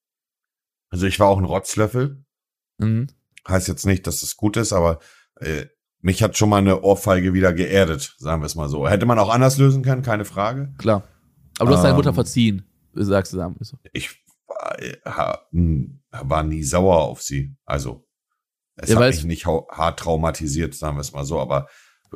[0.89, 2.23] also ich war auch ein Rotzlöffel.
[2.77, 3.07] Mhm.
[3.47, 4.99] Heißt jetzt nicht, dass es gut ist, aber
[5.35, 5.65] äh,
[5.99, 8.87] mich hat schon mal eine Ohrfeige wieder geerdet, sagen wir es mal so.
[8.87, 10.73] Hätte man auch anders lösen können, keine Frage.
[10.77, 11.03] Klar.
[11.59, 11.97] Aber du hast deine Ähm.
[11.97, 13.57] Mutter verziehen, sagst du dann.
[13.59, 13.77] So.
[13.91, 14.20] Ich
[15.05, 17.55] war, hm, war nie sauer auf sie.
[17.65, 18.05] Also
[18.75, 21.39] es Ja, hat mich nicht hart traumatisiert, sagen wir es mal so.
[21.39, 21.67] Aber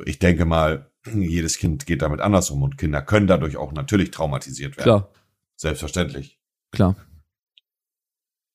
[0.04, 4.10] ich denke mal, jedes Kind geht damit anders um und Kinder können dadurch auch natürlich
[4.10, 4.84] traumatisiert werden.
[4.84, 5.10] Klar,
[5.56, 6.40] Selbstverständlich.
[6.72, 6.96] klar.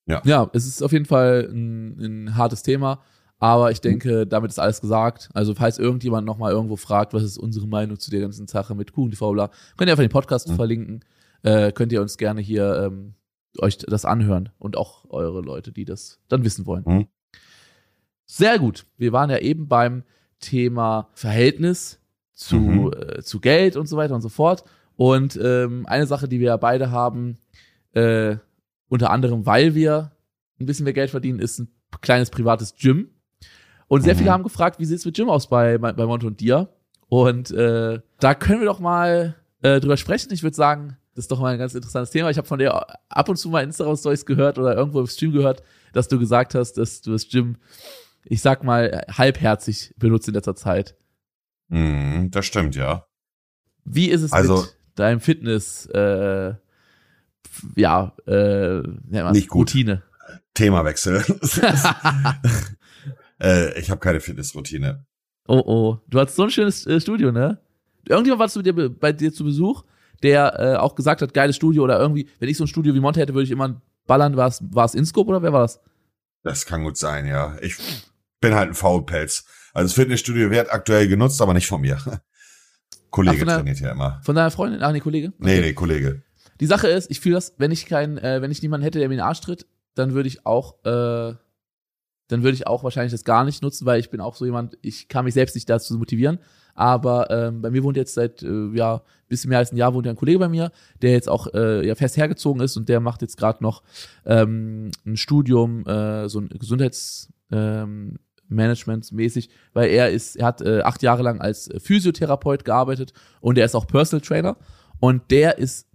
[0.07, 0.21] Ja.
[0.25, 3.01] Ja, es ist auf jeden Fall ein, ein hartes Thema.
[3.39, 5.29] Aber ich denke, damit ist alles gesagt.
[5.33, 8.93] Also, falls irgendjemand nochmal irgendwo fragt, was ist unsere Meinung zu der ganzen Sache mit
[8.93, 10.55] Kuchen TV, bla, könnt ihr einfach den Podcast Mhm.
[10.55, 11.05] verlinken.
[11.41, 13.15] Äh, könnt ihr uns gerne hier ähm,
[13.59, 16.83] euch das anhören und auch eure Leute, die das dann wissen wollen.
[16.85, 17.07] Mhm.
[18.25, 18.85] Sehr gut.
[18.97, 20.03] Wir waren ja eben beim
[20.39, 21.99] Thema Verhältnis
[22.33, 22.93] zu, Mhm.
[22.93, 24.63] äh, zu Geld und so weiter und so fort.
[24.95, 27.37] Und ähm, eine Sache, die wir ja beide haben,
[27.93, 28.37] äh,
[28.87, 30.11] unter anderem, weil wir
[30.59, 31.69] ein bisschen mehr Geld verdienen, ist ein
[32.01, 33.09] kleines privates Gym.
[33.87, 34.19] Und sehr Mhm.
[34.19, 36.69] viele haben gefragt, wie sieht's mit Gym aus bei, bei, bei Monte und dir?
[37.09, 40.31] Und äh, da können wir doch mal äh, drüber sprechen.
[40.33, 42.29] Ich würde sagen, das ist doch mal ein ganz interessantes Thema.
[42.29, 42.73] Ich habe von dir
[43.09, 46.73] ab und zu mal Instagram-Stories gehört oder irgendwo im Stream gehört, dass du gesagt hast,
[46.73, 47.57] dass du das Gym,
[48.23, 50.95] ich sag mal, halbherzig benutzt in letzter Zeit.
[51.69, 53.05] Mhm, das stimmt, ja.
[53.83, 56.53] Wie ist es Also- mit deinem Fitness, äh,
[57.75, 58.81] ja, äh,
[59.31, 59.69] Nicht gut.
[59.69, 60.03] Routine?
[60.53, 61.21] Themawechsel.
[63.41, 65.05] äh, ich habe keine Fitnessroutine.
[65.47, 67.59] Oh oh, du hattest so ein schönes äh, Studio, ne?
[68.07, 69.83] Irgendjemand war zu dir, be- bei dir zu Besuch,
[70.23, 72.99] der äh, auch gesagt hat, geiles Studio oder irgendwie, wenn ich so ein Studio wie
[72.99, 74.37] Monte hätte, würde ich immer ballern.
[74.37, 75.79] War es war es Inscope oder wer war das?
[76.43, 77.55] Das kann gut sein, ja.
[77.61, 77.75] Ich
[78.39, 79.45] bin halt ein Faulpelz.
[79.73, 81.97] Also das Fitnessstudio wird aktuell genutzt, aber nicht von mir.
[83.09, 84.21] Kollege Ach, trainiert ja immer.
[84.23, 84.81] Von deiner Freundin?
[84.83, 85.33] Ach nee, Kollege?
[85.37, 85.61] Nee, Okay.
[85.61, 86.23] nee, Kollege.
[86.59, 89.07] Die Sache ist, ich fühle das, wenn ich kein, äh, wenn ich niemanden hätte, der
[89.09, 89.65] mir in den Arsch tritt,
[89.95, 91.33] dann würde ich auch, äh,
[92.27, 94.77] dann würde ich auch wahrscheinlich das gar nicht nutzen, weil ich bin auch so jemand,
[94.81, 96.39] ich kann mich selbst nicht dazu motivieren.
[96.81, 100.07] Aber ähm, bei mir wohnt jetzt seit äh, ja bisschen mehr als ein Jahr wohnt
[100.07, 100.71] ja ein Kollege bei mir,
[101.03, 103.83] der jetzt auch äh, ja fest hergezogen ist und der macht jetzt gerade noch
[104.25, 108.17] ähm, ein Studium, äh, so ein Gesundheits ähm,
[108.49, 113.75] weil er ist, er hat äh, acht Jahre lang als Physiotherapeut gearbeitet und er ist
[113.75, 114.57] auch Personal Trainer
[114.99, 115.87] und der ist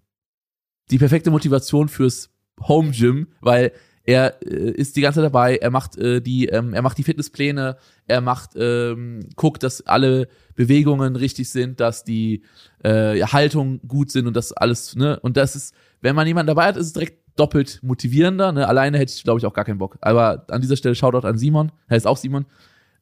[0.91, 2.30] die perfekte Motivation fürs
[2.62, 3.72] Home Gym, weil
[4.07, 7.03] er äh, ist die ganze Zeit dabei, er macht äh, die, ähm, er macht die
[7.03, 7.77] Fitnesspläne,
[8.07, 12.43] er macht, ähm, guckt, dass alle Bewegungen richtig sind, dass die
[12.85, 16.49] äh, ja, Haltungen gut sind und das alles, ne, und das ist, wenn man jemanden
[16.49, 19.65] dabei hat, ist es direkt doppelt motivierender, ne, alleine hätte ich, glaube ich, auch gar
[19.65, 19.99] keinen Bock.
[20.01, 22.47] Aber an dieser Stelle Shoutout an Simon, er ist auch Simon,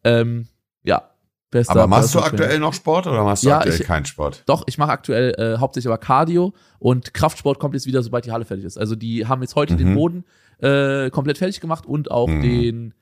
[0.03, 0.49] ähm,
[0.83, 1.11] ja,
[1.51, 4.43] bester Aber machst du aktuell noch Sport oder machst du Ja, aktuell ich- keinen Sport?
[4.47, 8.33] Doch, ich mache aktuell äh, hauptsächlich aber Cardio und Kraftsport kommt jetzt wieder, sobald die
[8.33, 8.77] Halle fertig ist.
[8.77, 9.79] Also die haben jetzt heute Mhm.
[9.79, 10.25] den Boden
[10.65, 12.43] äh, komplett fertig gemacht und auch Mhm.
[12.43, 12.95] den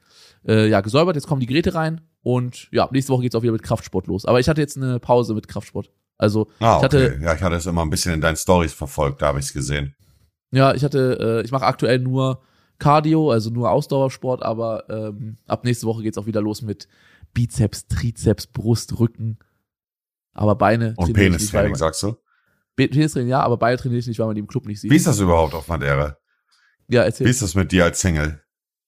[0.46, 1.14] äh, ja gesäubert.
[1.16, 4.24] Jetzt kommen die Geräte rein und ja, nächste Woche geht's auch wieder mit Kraftsport los.
[4.24, 5.90] Aber ich hatte jetzt eine Pause mit Kraftsport.
[6.18, 7.24] Also Ah, ich hatte- okay.
[7.24, 9.52] Ja, ich hatte es immer ein bisschen in deinen Stories verfolgt, da habe ich es
[9.52, 9.94] gesehen.
[10.50, 12.42] ja, ich hatte, äh, ich mache aktuell nur
[12.78, 16.88] Cardio, also nur Ausdauersport, aber ähm, ab nächste Woche geht's auch wieder los mit
[17.32, 19.38] Bizeps, Trizeps, Brust, Rücken.
[20.34, 22.16] Aber Beine Und Penistraining, sagst du?
[22.76, 24.90] Penistraining ja, aber Beine trainiere ich nicht, weil man die im Club nicht sieht.
[24.90, 26.16] Wie ist das überhaupt auf Madeira?
[26.92, 27.26] Ja, Wie erzähl.
[27.28, 28.40] ist das mit dir als Single?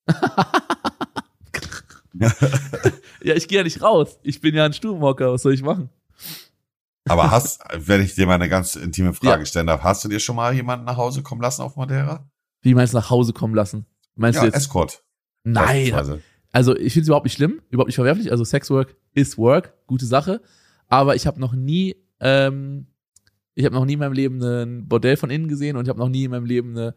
[3.22, 4.18] Ja, ich gehe ja nicht raus.
[4.22, 5.32] Ich bin ja ein Stubenhocker.
[5.32, 5.88] Was soll ich machen?
[7.08, 9.46] Aber hast, wenn ich dir mal eine ganz intime Frage Ja.
[9.46, 12.28] stellen darf, hast du dir schon mal jemanden nach Hause kommen lassen auf Madeira?
[12.62, 13.86] Wie meinst du nach Hause kommen lassen?
[14.14, 14.56] Meinst Ja, du jetzt?
[14.56, 15.02] Escort.
[15.42, 15.92] Nein.
[16.52, 18.30] Also ich finde es überhaupt nicht schlimm, überhaupt nicht verwerflich.
[18.30, 20.40] Also Sexwork ist Work, gute Sache.
[20.88, 22.86] Aber ich habe noch nie, ähm,
[23.54, 25.98] ich habe noch nie in meinem Leben ein Bordell von innen gesehen und ich habe
[25.98, 26.94] noch nie in meinem Leben eine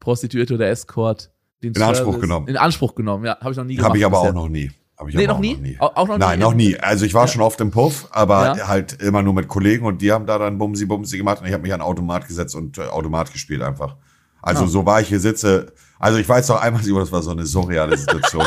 [0.00, 1.30] Prostituierte oder Escort
[1.62, 2.48] den In Anspruch genommen.
[2.48, 3.88] In Anspruch genommen, ja, habe ich noch nie gemacht.
[3.90, 4.30] Habe ich aber bisher.
[4.30, 4.70] auch noch nie.
[4.96, 5.76] Hab ich Nee, noch auch nie?
[5.78, 6.24] Auch, auch noch nie?
[6.24, 6.78] Nein, noch nie.
[6.78, 7.28] Also ich war Ja.
[7.28, 8.68] schon oft im Puff, aber Ja.
[8.68, 11.52] halt immer nur mit Kollegen und die haben da dann Bumsi Bumsi gemacht und ich
[11.52, 13.96] habe mich an Automat gesetzt und äh, Automat gespielt einfach.
[14.42, 14.68] Also Ah.
[14.68, 15.72] so war ich hier sitze.
[15.98, 18.46] Also ich weiß noch einmal, das war so eine surreale Situation.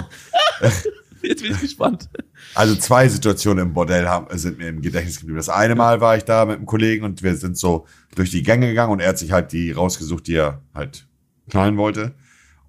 [1.21, 2.09] Jetzt bin ich gespannt.
[2.53, 5.37] Also zwei Situationen im Bordell haben, sind mir im Gedächtnis geblieben.
[5.37, 7.85] Das eine Mal war ich da mit einem Kollegen und wir sind so
[8.15, 11.07] durch die Gänge gegangen und er hat sich halt die rausgesucht, die er halt
[11.49, 12.15] knallen wollte.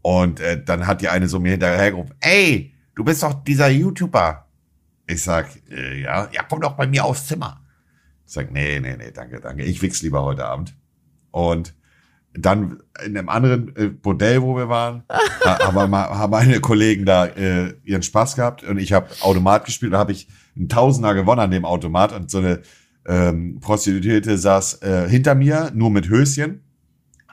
[0.02, 4.46] Und äh, dann hat die eine so mir hinterhergerufen, ey, du bist doch dieser YouTuber.
[5.06, 7.62] Ich sag, äh, ja, ja, komm doch bei mir aufs Zimmer.
[8.26, 9.64] Ich sag, nee, nee, nee, danke, danke.
[9.64, 10.74] Ich wichs lieber heute Abend.
[11.30, 11.74] Und
[12.36, 15.04] dann in einem anderen äh, Bordell, wo wir waren,
[15.44, 19.92] ha- haben, haben meine Kollegen da äh, ihren Spaß gehabt und ich habe Automat gespielt.
[19.92, 22.62] Da habe ich einen Tausender gewonnen an dem Automat und so eine
[23.06, 26.62] ähm, Prostituierte saß äh, hinter mir, nur mit Höschen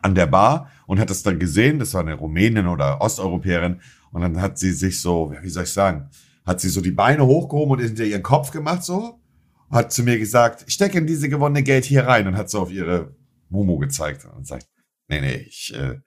[0.01, 1.79] an der Bar und hat das dann gesehen.
[1.79, 3.79] Das war eine Rumänin oder Osteuropäerin
[4.11, 6.09] und dann hat sie sich so, wie soll ich sagen,
[6.45, 9.21] hat sie so die Beine hochgehoben und hinter ihren Kopf gemacht so,
[9.69, 12.73] hat zu mir gesagt, steck in diese gewonnene Geld hier rein und hat so auf
[12.73, 13.15] ihre
[13.47, 14.67] Momo gezeigt und sagt,
[15.07, 16.01] nee, nee, ich äh,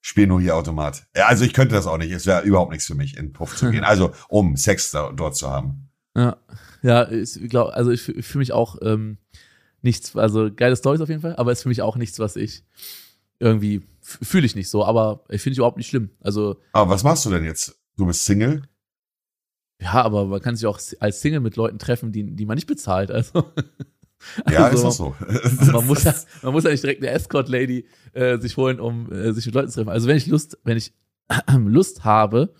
[0.00, 1.08] spiele nur hier Automat.
[1.16, 2.12] Ja, also ich könnte das auch nicht.
[2.12, 3.82] Es wäre überhaupt nichts für mich, in den Puff zu gehen.
[3.84, 5.90] Also um Sex da, dort zu haben.
[6.16, 6.36] Ja,
[6.82, 9.18] ja, ich glaube, also ich, fühle mich auch ähm,
[9.82, 12.62] nichts, also geile Stories auf jeden Fall, aber ist für mich auch nichts, was ich
[13.40, 16.10] irgendwie fühle ich nicht so, aber ich finde ich überhaupt nicht schlimm.
[16.20, 16.56] Also.
[16.72, 17.78] Aber was machst du denn jetzt?
[17.96, 18.62] Du bist Single?
[19.80, 22.66] Ja, aber man kann sich auch als Single mit Leuten treffen, die, die man nicht
[22.66, 23.10] bezahlt.
[23.10, 23.44] Also.
[24.50, 25.14] Ja, also, ist das so.
[25.72, 26.12] man, muss ja,
[26.42, 29.68] man muss ja nicht direkt eine Escort-Lady äh, sich holen, um äh, sich mit Leuten
[29.68, 29.90] zu treffen.
[29.90, 30.92] Also wenn ich Lust, wenn ich
[31.28, 32.52] äh, Lust habe,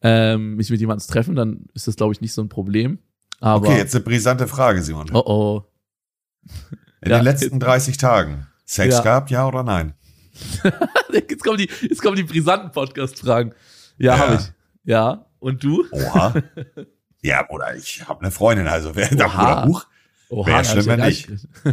[0.00, 2.98] ähm, mich mit jemandem zu treffen, dann ist das, glaube ich, nicht so ein Problem.
[3.38, 5.08] Aber, okay, jetzt eine brisante Frage, Simon.
[5.12, 5.62] Oh oh.
[7.00, 9.00] In ja, den letzten 30 Tagen Sex ja.
[9.02, 9.92] gehabt, ja oder nein?
[11.12, 13.54] jetzt, kommen die, jetzt kommen die brisanten Podcast-Fragen.
[13.98, 14.18] Ja, ja.
[14.18, 14.52] habe ich.
[14.84, 15.26] Ja.
[15.40, 15.84] Und du?
[15.90, 16.34] Oha.
[17.20, 19.84] ja, oder ich habe eine Freundin, also wer da Buch.
[20.30, 21.28] Oha, Wäre schlimm, wenn nicht.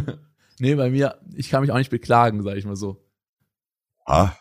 [0.58, 3.02] nee, bei mir, ich kann mich auch nicht beklagen, sag ich mal so.
[4.04, 4.32] Ah,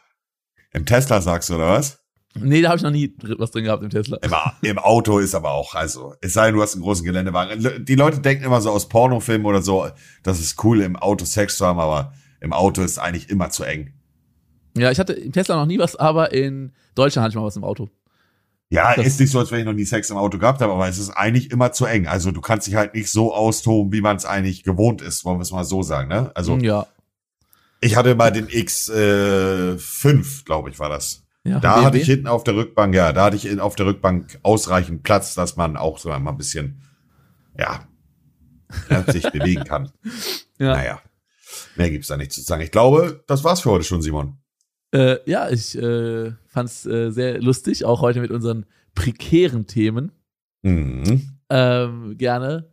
[0.72, 2.00] im Tesla sagst du, oder was?
[2.34, 4.18] Nee, da habe ich noch nie was drin gehabt im Tesla.
[4.18, 4.34] Im,
[4.70, 7.86] Im, Auto ist aber auch, also, es sei denn, du hast einen großen Geländewagen.
[7.86, 9.90] Die Leute denken immer so aus Pornofilmen oder so,
[10.24, 13.64] das ist cool, im Auto Sex zu haben, aber im Auto ist eigentlich immer zu
[13.64, 13.94] eng.
[14.78, 17.56] Ja, ich hatte im Tesla noch nie was, aber in Deutschland hatte ich mal was
[17.56, 17.90] im Auto.
[18.72, 20.72] Ja, das ist nicht so, als wenn ich noch nie Sex im Auto gehabt habe,
[20.72, 22.08] aber es ist eigentlich immer zu eng.
[22.08, 25.40] Also du kannst dich halt nicht so austoben, wie man es eigentlich gewohnt ist, wollen
[25.40, 26.32] wir es mal so sagen, ne?
[26.36, 26.86] Also ja.
[27.82, 31.24] ich hatte mal den X5, äh, glaube ich, war das.
[31.44, 31.86] Ja, da BMW?
[31.86, 35.34] hatte ich hinten auf der Rückbank, ja, da hatte ich auf der Rückbank ausreichend Platz,
[35.34, 36.84] dass man auch so einmal ein bisschen,
[37.58, 37.88] ja,
[39.08, 39.92] sich bewegen kann.
[40.60, 40.74] Ja.
[40.74, 41.02] Naja,
[41.76, 42.62] mehr gibt's da nicht zu sagen.
[42.62, 44.38] Ich glaube, das war's für heute schon, Simon.
[44.92, 50.12] Äh, ja, ich äh, fand es äh, sehr lustig, auch heute mit unseren prekären Themen.
[50.64, 51.30] Mhm.
[51.50, 52.70] Ähm, gerne.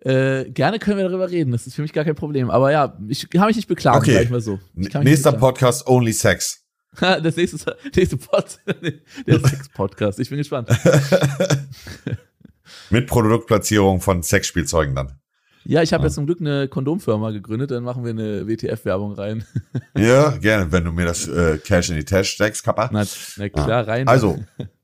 [0.00, 1.52] Äh, gerne können wir darüber reden.
[1.52, 2.50] Das ist für mich gar kein Problem.
[2.50, 4.14] Aber ja, ich kann mich nicht beklagen, okay.
[4.14, 4.58] sag ich mal so.
[4.74, 6.64] Nächster Podcast Only Sex.
[7.00, 8.58] das nächste, nächste Pod,
[9.26, 10.18] der Sex-Podcast.
[10.18, 10.68] Ich bin gespannt.
[12.90, 15.18] Mit Produktplatzierung von Sexspielzeugen dann.
[15.64, 16.06] Ja, ich habe ja.
[16.06, 19.44] jetzt zum Glück eine Kondomfirma gegründet, dann machen wir eine WTF-Werbung rein.
[19.96, 22.90] ja, gerne, wenn du mir das äh, Cash in die Tasche steckst, Kappa.
[22.92, 23.04] Na,
[23.36, 24.08] na klar, rein.
[24.08, 24.38] Also,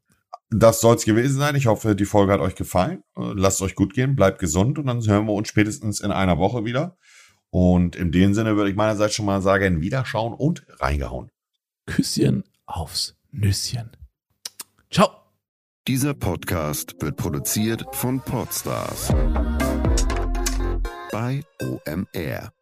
[0.50, 1.56] das soll's gewesen sein.
[1.56, 3.02] Ich hoffe, die Folge hat euch gefallen.
[3.16, 6.64] Lasst euch gut gehen, bleibt gesund und dann hören wir uns spätestens in einer Woche
[6.64, 6.96] wieder.
[7.50, 11.30] Und in dem Sinne würde ich meinerseits schon mal sagen, wiederschauen und reingehauen.
[11.86, 13.90] Küsschen aufs Nüsschen.
[14.90, 15.10] Ciao.
[15.86, 19.10] Dieser Podcast wird produziert von Podstars
[21.10, 22.57] bei OMR.